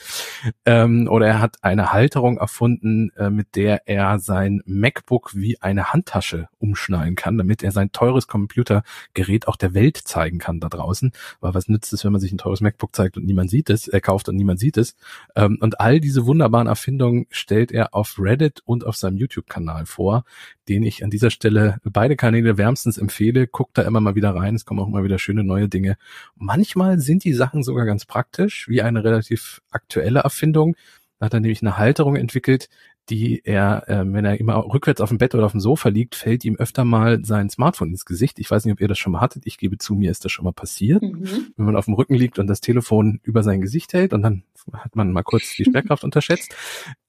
Ähm, 0.64 1.08
oder 1.08 1.26
er 1.26 1.40
hat 1.40 1.62
eine 1.62 1.92
Halterung 1.92 2.38
erfunden, 2.38 3.10
äh, 3.16 3.30
mit 3.30 3.54
der 3.54 3.86
er 3.86 4.18
sein 4.18 4.62
MacBook 4.66 5.32
wie 5.34 5.60
eine 5.60 5.92
Handtasche 5.92 6.48
umschneiden 6.58 7.14
kann, 7.14 7.38
damit 7.38 7.62
er 7.62 7.70
sein 7.70 7.92
teures 7.92 8.26
Computergerät 8.26 9.46
auch 9.46 9.56
der 9.56 9.74
Welt 9.74 9.96
zeigen 9.96 10.38
kann 10.38 10.60
da 10.60 10.68
draußen. 10.68 11.12
Weil 11.40 11.54
was 11.54 11.68
nützt 11.68 11.92
es, 11.92 12.04
wenn 12.04 12.12
man 12.12 12.20
sich 12.20 12.32
ein 12.32 12.38
teures 12.38 12.60
MacBook 12.60 12.94
zeigt 12.94 13.16
und 13.16 13.26
niemand 13.26 13.50
sieht 13.50 13.70
es, 13.70 13.88
er 13.88 14.00
kauft 14.00 14.28
und 14.28 14.36
niemand 14.36 14.60
sieht 14.60 14.76
es. 14.76 14.96
Ähm, 15.36 15.58
und 15.60 15.80
all 15.80 16.00
diese 16.00 16.26
wunderbaren 16.26 16.66
Erfindungen 16.66 17.26
stellt 17.30 17.72
er 17.72 17.94
auf 17.94 18.16
Reddit 18.18 18.62
und 18.64 18.86
auf 18.86 18.96
seinem 18.96 19.16
YouTube-Kanal 19.16 19.86
vor, 19.86 20.24
den 20.68 20.82
ich 20.82 21.04
an 21.04 21.10
dieser 21.10 21.30
Stelle 21.30 21.78
beide 21.84 22.16
Kanäle 22.16 22.58
wärmstens 22.58 22.98
empfehle. 22.98 23.46
Guckt 23.46 23.76
da 23.78 23.82
immer 23.82 24.00
mal 24.00 24.14
wieder 24.14 24.34
rein, 24.34 24.54
es 24.54 24.64
kommen 24.64 24.80
auch 24.80 24.88
immer 24.88 25.04
wieder 25.04 25.18
schöne 25.18 25.44
neue 25.44 25.68
Dinge. 25.68 25.96
Manchmal 26.36 26.98
sind 26.98 27.24
die 27.24 27.34
Sachen 27.34 27.62
sogar 27.62 27.86
ganz 27.86 28.04
praktisch, 28.06 28.68
wie 28.68 28.82
eine 28.82 29.04
relativ 29.04 29.62
aktuelle 29.70 30.20
Erfindung 30.20 30.76
Da 31.18 31.26
hat 31.26 31.34
er 31.34 31.40
nämlich 31.40 31.62
eine 31.62 31.78
Halterung 31.78 32.16
entwickelt, 32.16 32.68
die 33.10 33.42
er, 33.44 33.88
äh, 33.88 34.04
wenn 34.06 34.24
er 34.24 34.40
immer 34.40 34.56
rückwärts 34.56 35.00
auf 35.00 35.10
dem 35.10 35.18
Bett 35.18 35.34
oder 35.34 35.44
auf 35.44 35.52
dem 35.52 35.60
Sofa 35.60 35.90
liegt, 35.90 36.14
fällt 36.14 36.44
ihm 36.44 36.56
öfter 36.56 36.84
mal 36.84 37.24
sein 37.24 37.50
Smartphone 37.50 37.90
ins 37.90 38.06
Gesicht. 38.06 38.38
Ich 38.38 38.50
weiß 38.50 38.64
nicht, 38.64 38.72
ob 38.72 38.80
ihr 38.80 38.88
das 38.88 38.98
schon 38.98 39.12
mal 39.12 39.20
hattet. 39.20 39.46
Ich 39.46 39.58
gebe 39.58 39.76
zu, 39.76 39.94
mir 39.94 40.10
ist 40.10 40.24
das 40.24 40.32
schon 40.32 40.44
mal 40.44 40.52
passiert. 40.52 41.02
Mhm. 41.02 41.52
Wenn 41.56 41.66
man 41.66 41.76
auf 41.76 41.84
dem 41.84 41.94
Rücken 41.94 42.14
liegt 42.14 42.38
und 42.38 42.46
das 42.46 42.60
Telefon 42.60 43.20
über 43.22 43.42
sein 43.42 43.60
Gesicht 43.60 43.92
hält 43.92 44.14
und 44.14 44.22
dann 44.22 44.44
hat 44.72 44.96
man 44.96 45.12
mal 45.12 45.22
kurz 45.22 45.54
die 45.54 45.64
Schwerkraft 45.64 46.04
unterschätzt. 46.04 46.54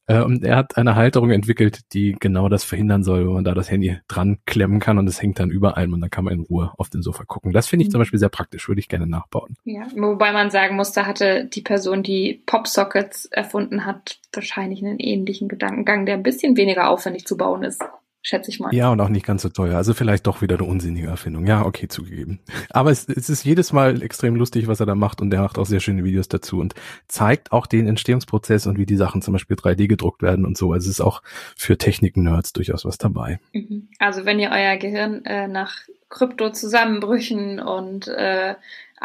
Äh, 0.07 0.21
und 0.21 0.43
er 0.43 0.57
hat 0.57 0.77
eine 0.77 0.95
Halterung 0.95 1.31
entwickelt, 1.31 1.81
die 1.93 2.15
genau 2.19 2.49
das 2.49 2.63
verhindern 2.63 3.03
soll, 3.03 3.25
wenn 3.25 3.33
man 3.33 3.43
da 3.43 3.53
das 3.53 3.71
Handy 3.71 3.97
dran 4.07 4.37
klemmen 4.45 4.79
kann 4.79 4.97
und 4.97 5.07
es 5.07 5.21
hängt 5.21 5.39
dann 5.39 5.49
überall 5.49 5.91
und 5.91 6.01
dann 6.01 6.09
kann 6.09 6.25
man 6.25 6.33
in 6.33 6.39
Ruhe 6.41 6.71
auf 6.77 6.89
den 6.89 7.01
Sofa 7.01 7.23
gucken. 7.25 7.51
Das 7.51 7.67
finde 7.67 7.83
ich 7.83 7.91
zum 7.91 7.99
mhm. 7.99 8.03
Beispiel 8.03 8.19
sehr 8.19 8.29
praktisch, 8.29 8.67
würde 8.67 8.79
ich 8.79 8.87
gerne 8.87 9.07
nachbauen. 9.07 9.55
Ja, 9.63 9.87
wobei 9.95 10.31
man 10.31 10.49
sagen 10.51 10.75
muss, 10.75 10.91
da 10.91 11.05
hatte 11.05 11.45
die 11.45 11.61
Person, 11.61 12.03
die 12.03 12.43
Popsockets 12.45 13.25
erfunden 13.25 13.85
hat, 13.85 14.19
wahrscheinlich 14.33 14.83
einen 14.83 14.99
ähnlichen 14.99 15.47
Gedankengang, 15.47 16.05
der 16.05 16.15
ein 16.15 16.23
bisschen 16.23 16.57
weniger 16.57 16.89
aufwendig 16.89 17.25
zu 17.25 17.37
bauen 17.37 17.63
ist 17.63 17.83
schätze 18.25 18.49
ich 18.49 18.59
mal. 18.59 18.73
Ja, 18.73 18.89
und 18.89 18.99
auch 18.99 19.09
nicht 19.09 19.25
ganz 19.25 19.43
so 19.43 19.49
teuer. 19.49 19.77
Also 19.77 19.93
vielleicht 19.93 20.25
doch 20.25 20.41
wieder 20.41 20.55
eine 20.55 20.63
unsinnige 20.63 21.07
Erfindung. 21.07 21.45
Ja, 21.45 21.63
okay, 21.63 21.87
zugegeben. 21.87 22.39
Aber 22.71 22.89
es, 22.89 23.07
es 23.07 23.29
ist 23.29 23.45
jedes 23.45 23.71
Mal 23.71 24.01
extrem 24.01 24.35
lustig, 24.35 24.67
was 24.67 24.79
er 24.79 24.87
da 24.87 24.95
macht 24.95 25.21
und 25.21 25.29
der 25.29 25.41
macht 25.41 25.59
auch 25.59 25.67
sehr 25.67 25.79
schöne 25.79 26.03
Videos 26.03 26.27
dazu 26.27 26.59
und 26.59 26.73
zeigt 27.07 27.51
auch 27.51 27.67
den 27.67 27.87
Entstehungsprozess 27.87 28.65
und 28.65 28.79
wie 28.79 28.87
die 28.87 28.95
Sachen 28.95 29.21
zum 29.21 29.33
Beispiel 29.33 29.55
3D 29.55 29.87
gedruckt 29.87 30.23
werden 30.23 30.43
und 30.43 30.57
so. 30.57 30.73
Also 30.73 30.89
es 30.89 30.95
ist 30.95 31.01
auch 31.01 31.21
für 31.55 31.77
Technik-Nerds 31.77 32.53
durchaus 32.53 32.83
was 32.83 32.97
dabei. 32.97 33.39
Mhm. 33.53 33.89
Also 33.99 34.25
wenn 34.25 34.39
ihr 34.39 34.49
euer 34.49 34.77
Gehirn 34.77 35.23
äh, 35.25 35.47
nach 35.47 35.75
Krypto-Zusammenbrüchen 36.09 37.59
und 37.59 38.07
äh, 38.07 38.55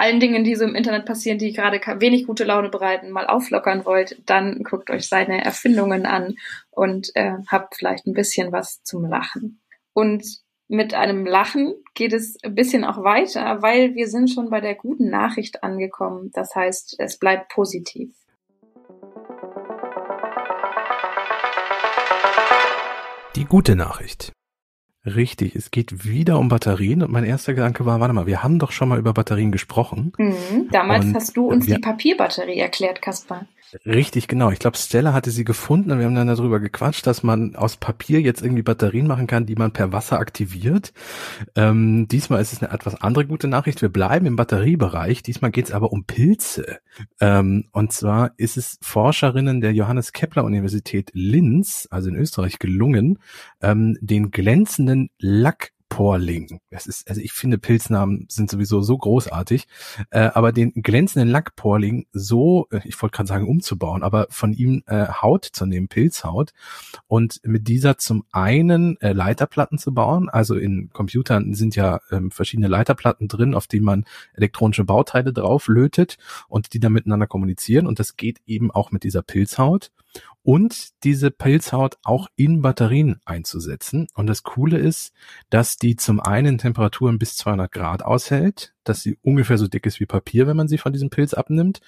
allen 0.01 0.19
Dingen, 0.19 0.45
die 0.45 0.57
so 0.57 0.65
im 0.65 0.75
Internet 0.75 1.05
passieren, 1.05 1.39
die 1.39 1.53
gerade 1.53 1.81
wenig 2.01 2.27
gute 2.27 2.45
Laune 2.45 2.71
bereiten, 2.71 3.11
mal 3.11 3.27
auflockern 3.27 3.85
wollt, 3.85 4.21
dann 4.27 4.63
guckt 4.63 4.91
euch 4.91 5.09
seine 5.09 5.45
Erfindungen 5.45 6.07
an 6.07 6.37
und 6.71 7.11
äh, 7.15 7.35
habt 7.49 7.77
vielleicht 7.77 8.07
ein 8.07 8.15
bisschen 8.15 8.51
was 8.51 8.83
zum 8.83 9.05
Lachen. 9.05 9.61
Und 9.93 10.25
mit 10.69 10.95
einem 10.95 11.27
Lachen 11.27 11.75
geht 11.95 12.13
es 12.13 12.37
ein 12.43 12.55
bisschen 12.55 12.85
auch 12.85 13.03
weiter, 13.03 13.61
weil 13.61 13.95
wir 13.95 14.09
sind 14.09 14.31
schon 14.31 14.51
bei 14.51 14.61
der 14.61 14.75
guten 14.75 15.11
Nachricht 15.11 15.63
angekommen. 15.63 16.31
Das 16.33 16.55
heißt, 16.55 16.97
es 16.99 17.19
bleibt 17.19 17.49
positiv. 17.51 18.15
Die 23.37 23.45
gute 23.45 23.77
Nachricht. 23.77 24.33
Richtig, 25.07 25.57
es 25.57 25.71
geht 25.71 26.05
wieder 26.05 26.39
um 26.39 26.49
Batterien 26.49 27.03
und 27.03 27.11
mein 27.11 27.25
erster 27.25 27.55
Gedanke 27.55 27.87
war, 27.87 28.01
warte 28.01 28.13
mal, 28.13 28.27
wir 28.27 28.43
haben 28.43 28.59
doch 28.59 28.71
schon 28.71 28.89
mal 28.91 28.99
über 28.99 29.15
Batterien 29.15 29.51
gesprochen. 29.51 30.13
Mhm, 30.19 30.69
damals 30.71 31.07
und 31.07 31.15
hast 31.15 31.37
du 31.37 31.47
uns 31.47 31.67
wir, 31.67 31.77
die 31.77 31.81
Papierbatterie 31.81 32.59
erklärt, 32.59 33.01
Kaspar. 33.01 33.47
Richtig, 33.87 34.27
genau. 34.27 34.51
Ich 34.51 34.59
glaube, 34.59 34.77
Stella 34.77 35.13
hatte 35.13 35.31
sie 35.31 35.45
gefunden 35.45 35.93
und 35.93 35.99
wir 35.99 36.07
haben 36.07 36.15
dann 36.15 36.27
darüber 36.27 36.59
gequatscht, 36.59 37.07
dass 37.07 37.23
man 37.23 37.55
aus 37.55 37.77
Papier 37.77 38.21
jetzt 38.21 38.43
irgendwie 38.43 38.63
Batterien 38.63 39.07
machen 39.07 39.27
kann, 39.27 39.47
die 39.47 39.55
man 39.55 39.73
per 39.73 39.93
Wasser 39.93 40.19
aktiviert. 40.19 40.93
Ähm, 41.55 42.09
diesmal 42.09 42.41
ist 42.41 42.53
es 42.53 42.63
eine 42.63 42.73
etwas 42.73 43.01
andere 43.01 43.27
gute 43.27 43.49
Nachricht. 43.49 43.81
Wir 43.81 43.89
bleiben 43.89 44.27
im 44.27 44.37
Batteriebereich. 44.37 45.23
Diesmal 45.23 45.53
geht 45.53 45.67
es 45.67 45.73
aber 45.73 45.93
um 45.93 46.05
Pilze. 46.05 46.79
Ähm, 47.21 47.67
und 47.73 47.93
zwar 47.93 48.33
ist 48.37 48.57
es 48.57 48.79
Forscherinnen 48.83 49.61
der 49.61 49.73
Johannes 49.73 50.13
Kepler 50.13 50.45
Universität 50.45 51.11
Linz, 51.13 51.87
also 51.91 52.09
in 52.09 52.17
Österreich, 52.17 52.59
gelungen, 52.59 53.19
ähm, 53.61 53.97
den 54.01 54.31
glänzenden 54.33 55.11
Lack 55.19 55.73
Lackporling. 55.91 56.61
Das 56.71 56.87
ist, 56.87 57.09
also 57.09 57.21
ich 57.21 57.33
finde 57.33 57.59
Pilznamen 57.59 58.27
sind 58.29 58.51
sowieso 58.51 58.81
so 58.81 58.97
großartig, 58.97 59.67
äh, 60.11 60.31
aber 60.33 60.53
den 60.53 60.73
glänzenden 60.75 61.29
Lackporling 61.29 62.07
so, 62.13 62.69
äh, 62.71 62.81
ich 62.85 63.01
wollte 63.03 63.17
gerade 63.17 63.29
sagen 63.29 63.49
umzubauen, 63.49 64.03
aber 64.03 64.27
von 64.31 64.53
ihm 64.53 64.83
äh, 64.87 65.07
Haut 65.09 65.45
zu 65.45 65.67
nehmen, 65.67 65.89
Pilzhaut 65.89 66.53
und 67.07 67.41
mit 67.45 67.69
dieser 67.69 67.99
zum 67.99 68.25
einen 68.31 69.01
äh, 69.01 69.13
Leiterplatten 69.13 69.79
zu 69.79 69.93
bauen. 69.93 70.29
Also 70.29 70.57
in 70.57 70.91
Computern 70.93 71.55
sind 71.55 71.77
ja 71.77 72.01
ähm, 72.11 72.31
verschiedene 72.31 72.69
Leiterplatten 72.69 73.29
drin, 73.29 73.55
auf 73.55 73.67
die 73.67 73.81
man 73.81 74.05
elektronische 74.35 74.85
Bauteile 74.85 75.33
drauf 75.33 75.69
lötet 75.69 76.17
und 76.49 76.73
die 76.73 76.81
dann 76.81 76.93
miteinander 76.93 77.27
kommunizieren 77.27 77.87
und 77.87 77.99
das 77.99 78.17
geht 78.17 78.41
eben 78.47 78.71
auch 78.71 78.93
mit 78.93 79.03
dieser 79.03 79.23
Pilzhaut 79.23 79.91
und 80.43 80.91
diese 81.05 81.31
Pilzhaut 81.31 81.99
auch 82.03 82.29
in 82.37 82.63
Batterien 82.63 83.21
einzusetzen. 83.25 84.09
Und 84.15 84.27
das 84.27 84.43
Coole 84.43 84.79
ist, 84.79 85.13
dass 85.51 85.77
die 85.77 85.97
zum 85.97 86.21
einen 86.21 86.59
Temperaturen 86.59 87.19
bis 87.19 87.37
200 87.37 87.71
Grad 87.71 88.03
aushält, 88.03 88.75
dass 88.91 89.03
sie 89.03 89.17
ungefähr 89.23 89.57
so 89.57 89.69
dick 89.69 89.87
ist 89.87 90.01
wie 90.01 90.07
Papier, 90.07 90.47
wenn 90.47 90.57
man 90.57 90.69
sie 90.69 90.77
von 90.77 90.93
diesem 90.93 91.11
Pilz 91.11 91.33
abnimmt 91.33 91.81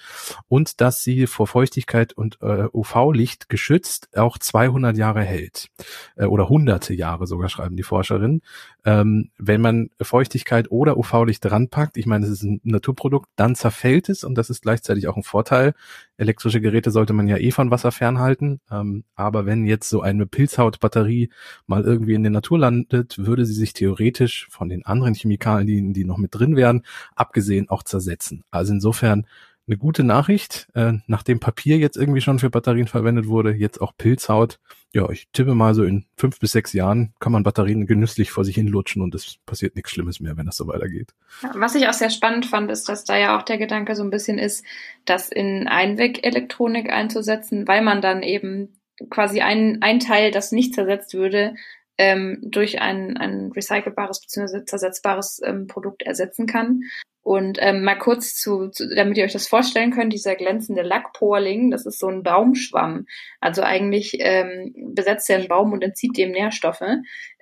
und 0.47 0.79
dass 0.81 1.03
sie 1.03 1.27
vor 1.27 1.47
Feuchtigkeit 1.47 2.13
und 2.13 2.39
äh, 2.41 2.67
UV-Licht 2.71 3.49
geschützt 3.49 4.17
auch 4.17 4.37
200 4.37 4.95
Jahre 4.97 5.21
hält 5.21 5.69
äh, 6.15 6.25
oder 6.25 6.47
hunderte 6.47 6.93
Jahre 6.93 7.27
sogar 7.27 7.49
schreiben 7.49 7.75
die 7.75 7.83
Forscherinnen. 7.83 8.41
Ähm, 8.85 9.31
wenn 9.37 9.61
man 9.61 9.89
Feuchtigkeit 10.01 10.71
oder 10.71 10.97
UV-Licht 10.97 11.43
dranpackt, 11.43 11.97
ich 11.97 12.05
meine, 12.05 12.25
es 12.25 12.31
ist 12.31 12.43
ein 12.43 12.61
Naturprodukt, 12.63 13.29
dann 13.35 13.55
zerfällt 13.55 14.07
es 14.07 14.23
und 14.23 14.35
das 14.35 14.49
ist 14.49 14.61
gleichzeitig 14.61 15.07
auch 15.07 15.17
ein 15.17 15.23
Vorteil. 15.23 15.73
Elektrische 16.17 16.61
Geräte 16.61 16.91
sollte 16.91 17.11
man 17.11 17.27
ja 17.27 17.37
eh 17.37 17.51
von 17.51 17.69
Wasser 17.69 17.91
fernhalten, 17.91 18.61
ähm, 18.71 19.03
aber 19.15 19.45
wenn 19.45 19.65
jetzt 19.65 19.89
so 19.89 20.01
eine 20.01 20.25
Pilzhautbatterie 20.25 21.29
mal 21.67 21.83
irgendwie 21.83 22.13
in 22.13 22.23
der 22.23 22.31
Natur 22.31 22.59
landet, 22.59 23.17
würde 23.17 23.45
sie 23.45 23.53
sich 23.53 23.73
theoretisch 23.73 24.47
von 24.49 24.69
den 24.69 24.85
anderen 24.85 25.15
Chemikalien, 25.15 25.93
die 25.93 26.05
noch 26.05 26.17
mit 26.17 26.33
drin 26.33 26.55
wären, 26.55 26.83
abgesehen 27.15 27.69
auch 27.69 27.83
zersetzen. 27.83 28.43
Also 28.51 28.73
insofern 28.73 29.25
eine 29.67 29.77
gute 29.77 30.03
Nachricht, 30.03 30.67
äh, 30.73 30.93
nachdem 31.07 31.39
Papier 31.39 31.77
jetzt 31.77 31.95
irgendwie 31.95 32.21
schon 32.21 32.39
für 32.39 32.49
Batterien 32.49 32.87
verwendet 32.87 33.27
wurde, 33.27 33.53
jetzt 33.53 33.79
auch 33.79 33.93
Pilzhaut. 33.97 34.59
Ja, 34.91 35.09
ich 35.09 35.27
tippe 35.31 35.55
mal 35.55 35.73
so 35.73 35.83
in 35.83 36.05
fünf 36.17 36.39
bis 36.39 36.51
sechs 36.51 36.73
Jahren 36.73 37.13
kann 37.19 37.31
man 37.31 37.43
Batterien 37.43 37.87
genüsslich 37.87 38.29
vor 38.29 38.45
sich 38.45 38.55
hin 38.55 38.67
lutschen 38.67 39.01
und 39.01 39.15
es 39.15 39.37
passiert 39.45 39.75
nichts 39.75 39.91
Schlimmes 39.91 40.19
mehr, 40.19 40.37
wenn 40.37 40.45
das 40.45 40.57
so 40.57 40.67
weitergeht. 40.67 41.13
Was 41.55 41.75
ich 41.75 41.87
auch 41.87 41.93
sehr 41.93 42.09
spannend 42.09 42.45
fand, 42.45 42.69
ist, 42.69 42.89
dass 42.89 43.03
da 43.03 43.17
ja 43.17 43.37
auch 43.37 43.43
der 43.43 43.57
Gedanke 43.57 43.95
so 43.95 44.03
ein 44.03 44.11
bisschen 44.11 44.37
ist, 44.37 44.65
das 45.05 45.29
in 45.29 45.67
Einwegelektronik 45.67 46.91
einzusetzen, 46.91 47.67
weil 47.67 47.81
man 47.81 48.01
dann 48.01 48.21
eben 48.21 48.73
quasi 49.09 49.41
ein, 49.41 49.81
ein 49.81 49.99
Teil, 49.99 50.31
das 50.31 50.51
nicht 50.51 50.75
zersetzt 50.75 51.13
würde, 51.13 51.55
ähm, 51.97 52.39
durch 52.41 52.81
ein, 52.81 53.17
ein 53.17 53.51
recycelbares 53.55 54.21
bzw. 54.21 54.65
zersetzbares 54.65 55.41
ähm, 55.43 55.67
Produkt 55.67 56.03
ersetzen 56.03 56.47
kann. 56.47 56.81
Und 57.21 57.57
ähm, 57.61 57.83
mal 57.83 57.97
kurz 57.97 58.35
zu, 58.35 58.69
zu, 58.69 58.93
damit 58.93 59.17
ihr 59.17 59.23
euch 59.23 59.31
das 59.31 59.47
vorstellen 59.47 59.91
könnt, 59.91 60.11
dieser 60.11 60.35
glänzende 60.35 60.81
Lackporling, 60.81 61.71
das 61.71 61.85
ist 61.85 61.99
so 61.99 62.07
ein 62.07 62.21
Baumschwamm. 62.21 63.05
Also 63.39 63.61
eigentlich 63.61 64.17
ähm, 64.19 64.73
besetzt 64.93 65.29
er 65.29 65.37
einen 65.37 65.47
Baum 65.47 65.71
und 65.71 65.83
entzieht 65.83 66.17
dem 66.17 66.31
Nährstoffe. 66.31 66.83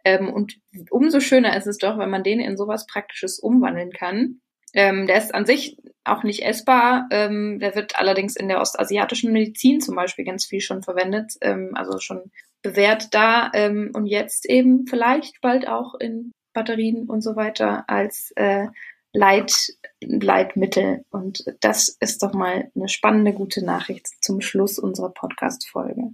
Ähm, 0.05 0.31
und 0.31 0.57
umso 0.91 1.19
schöner 1.19 1.57
ist 1.57 1.65
es 1.65 1.79
doch, 1.79 1.97
wenn 1.97 2.11
man 2.11 2.23
den 2.23 2.39
in 2.39 2.57
sowas 2.57 2.85
Praktisches 2.85 3.39
umwandeln 3.39 3.91
kann. 3.91 4.41
Ähm, 4.73 5.07
der 5.07 5.17
ist 5.17 5.33
an 5.33 5.47
sich 5.47 5.77
auch 6.03 6.23
nicht 6.23 6.43
essbar. 6.43 7.07
Ähm, 7.11 7.59
der 7.59 7.75
wird 7.75 7.97
allerdings 7.97 8.35
in 8.35 8.47
der 8.47 8.61
ostasiatischen 8.61 9.31
Medizin 9.31 9.81
zum 9.81 9.95
Beispiel 9.95 10.25
ganz 10.25 10.45
viel 10.45 10.61
schon 10.61 10.83
verwendet, 10.83 11.33
ähm, 11.41 11.71
also 11.75 11.99
schon 11.99 12.31
bewährt 12.61 13.13
da 13.13 13.51
ähm, 13.53 13.91
und 13.93 14.05
jetzt 14.05 14.47
eben 14.47 14.85
vielleicht 14.87 15.41
bald 15.41 15.67
auch 15.67 15.95
in 15.95 16.31
Batterien 16.53 17.07
und 17.07 17.21
so 17.21 17.35
weiter 17.35 17.85
als 17.87 18.31
äh, 18.35 18.67
Leit, 19.13 19.53
Leitmittel. 20.01 21.05
Und 21.09 21.43
das 21.59 21.97
ist 21.99 22.23
doch 22.23 22.33
mal 22.33 22.71
eine 22.75 22.87
spannende, 22.87 23.33
gute 23.33 23.63
Nachricht 23.63 24.07
zum 24.21 24.41
Schluss 24.41 24.79
unserer 24.79 25.09
Podcast-Folge. 25.09 26.13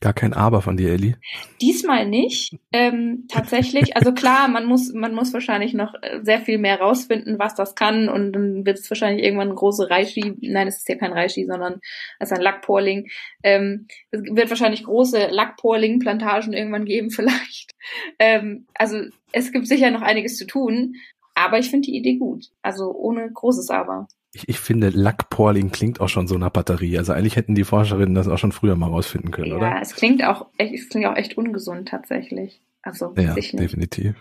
Gar 0.00 0.14
kein 0.14 0.32
Aber 0.32 0.62
von 0.62 0.76
dir, 0.76 0.90
Elli. 0.90 1.14
Diesmal 1.60 2.08
nicht. 2.08 2.56
Ähm, 2.72 3.26
tatsächlich, 3.28 3.96
also 3.96 4.12
klar, 4.12 4.48
man 4.48 4.66
muss, 4.66 4.92
man 4.92 5.14
muss 5.14 5.32
wahrscheinlich 5.32 5.74
noch 5.74 5.94
äh, 6.02 6.20
sehr 6.22 6.40
viel 6.40 6.58
mehr 6.58 6.80
rausfinden, 6.80 7.38
was 7.38 7.54
das 7.54 7.76
kann, 7.76 8.08
und 8.08 8.32
dann 8.32 8.66
wird 8.66 8.80
es 8.80 8.90
wahrscheinlich 8.90 9.24
irgendwann 9.24 9.48
eine 9.48 9.56
große 9.56 9.88
Reishi, 9.90 10.34
nein, 10.40 10.66
es 10.66 10.78
ist 10.78 10.88
ja 10.88 10.96
kein 10.96 11.12
Reishi, 11.12 11.46
sondern 11.46 11.80
es 12.18 12.30
ist 12.30 12.36
ein 12.36 12.42
Lackporling. 12.42 13.08
Ähm, 13.44 13.86
es 14.10 14.22
wird 14.24 14.50
wahrscheinlich 14.50 14.82
große 14.82 15.28
Lackporling-Plantagen 15.28 16.52
irgendwann 16.52 16.84
geben, 16.84 17.10
vielleicht. 17.12 17.70
Ähm, 18.18 18.66
also 18.74 19.02
es 19.30 19.52
gibt 19.52 19.68
sicher 19.68 19.90
noch 19.92 20.02
einiges 20.02 20.36
zu 20.36 20.46
tun, 20.46 20.96
aber 21.34 21.60
ich 21.60 21.70
finde 21.70 21.86
die 21.86 21.96
Idee 21.96 22.16
gut. 22.16 22.46
Also 22.60 22.92
ohne 22.92 23.30
großes 23.30 23.70
Aber. 23.70 24.08
Ich, 24.34 24.48
ich 24.48 24.58
finde, 24.58 24.88
Lackporling 24.88 25.70
klingt 25.70 26.00
auch 26.00 26.08
schon 26.08 26.26
so 26.26 26.38
nach 26.38 26.50
Batterie. 26.50 26.96
Also 26.98 27.12
eigentlich 27.12 27.36
hätten 27.36 27.54
die 27.54 27.64
Forscherinnen 27.64 28.14
das 28.14 28.28
auch 28.28 28.38
schon 28.38 28.52
früher 28.52 28.76
mal 28.76 28.88
rausfinden 28.88 29.30
können, 29.30 29.50
ja, 29.50 29.56
oder? 29.56 29.68
Ja, 29.68 29.80
es 29.80 29.94
klingt 29.94 30.24
auch 30.24 30.46
echt, 30.56 30.74
es 30.74 30.88
klingt 30.88 31.06
auch 31.06 31.16
echt 31.16 31.36
ungesund 31.36 31.88
tatsächlich. 31.88 32.60
Also 32.82 33.14
ja, 33.16 33.34
definitiv. 33.34 34.16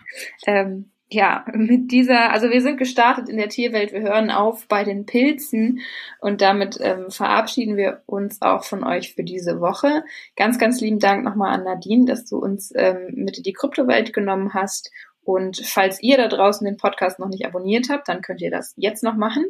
Ähm, 0.45 0.91
ja, 1.13 1.43
mit 1.53 1.91
dieser, 1.91 2.31
also 2.31 2.49
wir 2.49 2.61
sind 2.61 2.77
gestartet 2.77 3.27
in 3.27 3.35
der 3.35 3.49
Tierwelt, 3.49 3.91
wir 3.91 4.01
hören 4.01 4.31
auf 4.31 4.65
bei 4.69 4.85
den 4.85 5.05
Pilzen 5.05 5.81
und 6.21 6.41
damit 6.41 6.77
ähm, 6.81 7.09
verabschieden 7.09 7.75
wir 7.75 8.01
uns 8.05 8.41
auch 8.41 8.63
von 8.63 8.85
euch 8.85 9.13
für 9.13 9.23
diese 9.23 9.59
Woche. 9.59 10.03
Ganz, 10.37 10.57
ganz 10.57 10.79
lieben 10.79 10.99
Dank 10.99 11.25
nochmal 11.25 11.53
an 11.53 11.65
Nadine, 11.65 12.05
dass 12.05 12.23
du 12.25 12.37
uns 12.37 12.71
ähm, 12.75 13.11
mit 13.13 13.37
in 13.37 13.43
die 13.43 13.51
Kryptowelt 13.51 14.13
genommen 14.13 14.53
hast 14.53 14.89
und 15.23 15.61
falls 15.65 16.01
ihr 16.01 16.17
da 16.17 16.27
draußen 16.27 16.65
den 16.65 16.77
Podcast 16.77 17.19
noch 17.19 17.29
nicht 17.29 17.45
abonniert 17.45 17.89
habt, 17.89 18.07
dann 18.07 18.21
könnt 18.21 18.41
ihr 18.41 18.51
das 18.51 18.73
jetzt 18.75 19.03
noch 19.03 19.15
machen. 19.15 19.45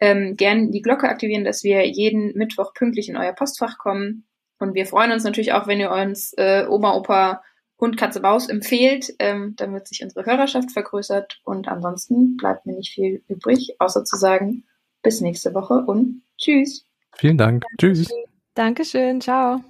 Ähm, 0.00 0.36
gern 0.36 0.70
die 0.70 0.82
Glocke 0.82 1.08
aktivieren, 1.08 1.44
dass 1.44 1.64
wir 1.64 1.86
jeden 1.86 2.36
Mittwoch 2.36 2.74
pünktlich 2.74 3.08
in 3.08 3.16
euer 3.16 3.32
Postfach 3.32 3.78
kommen. 3.78 4.26
Und 4.58 4.74
wir 4.74 4.86
freuen 4.86 5.12
uns 5.12 5.24
natürlich 5.24 5.52
auch, 5.52 5.66
wenn 5.66 5.80
ihr 5.80 5.90
uns 5.90 6.32
äh, 6.36 6.66
Oma, 6.68 6.94
Opa, 6.94 7.42
Hund, 7.78 7.96
Katze, 7.96 8.20
Maus 8.20 8.48
empfehlt, 8.48 9.14
ähm, 9.18 9.54
damit 9.56 9.88
sich 9.88 10.02
unsere 10.02 10.24
Hörerschaft 10.24 10.70
vergrößert. 10.72 11.40
Und 11.44 11.68
ansonsten 11.68 12.36
bleibt 12.36 12.64
mir 12.64 12.74
nicht 12.74 12.92
viel 12.92 13.22
übrig, 13.28 13.76
außer 13.78 14.04
zu 14.04 14.16
sagen, 14.16 14.64
bis 15.02 15.20
nächste 15.20 15.54
Woche 15.54 15.84
und 15.86 16.22
tschüss. 16.38 16.86
Vielen 17.16 17.38
Dank. 17.38 17.64
Tschüss. 17.78 18.08
Dankeschön. 18.54 19.20
Ciao. 19.20 19.62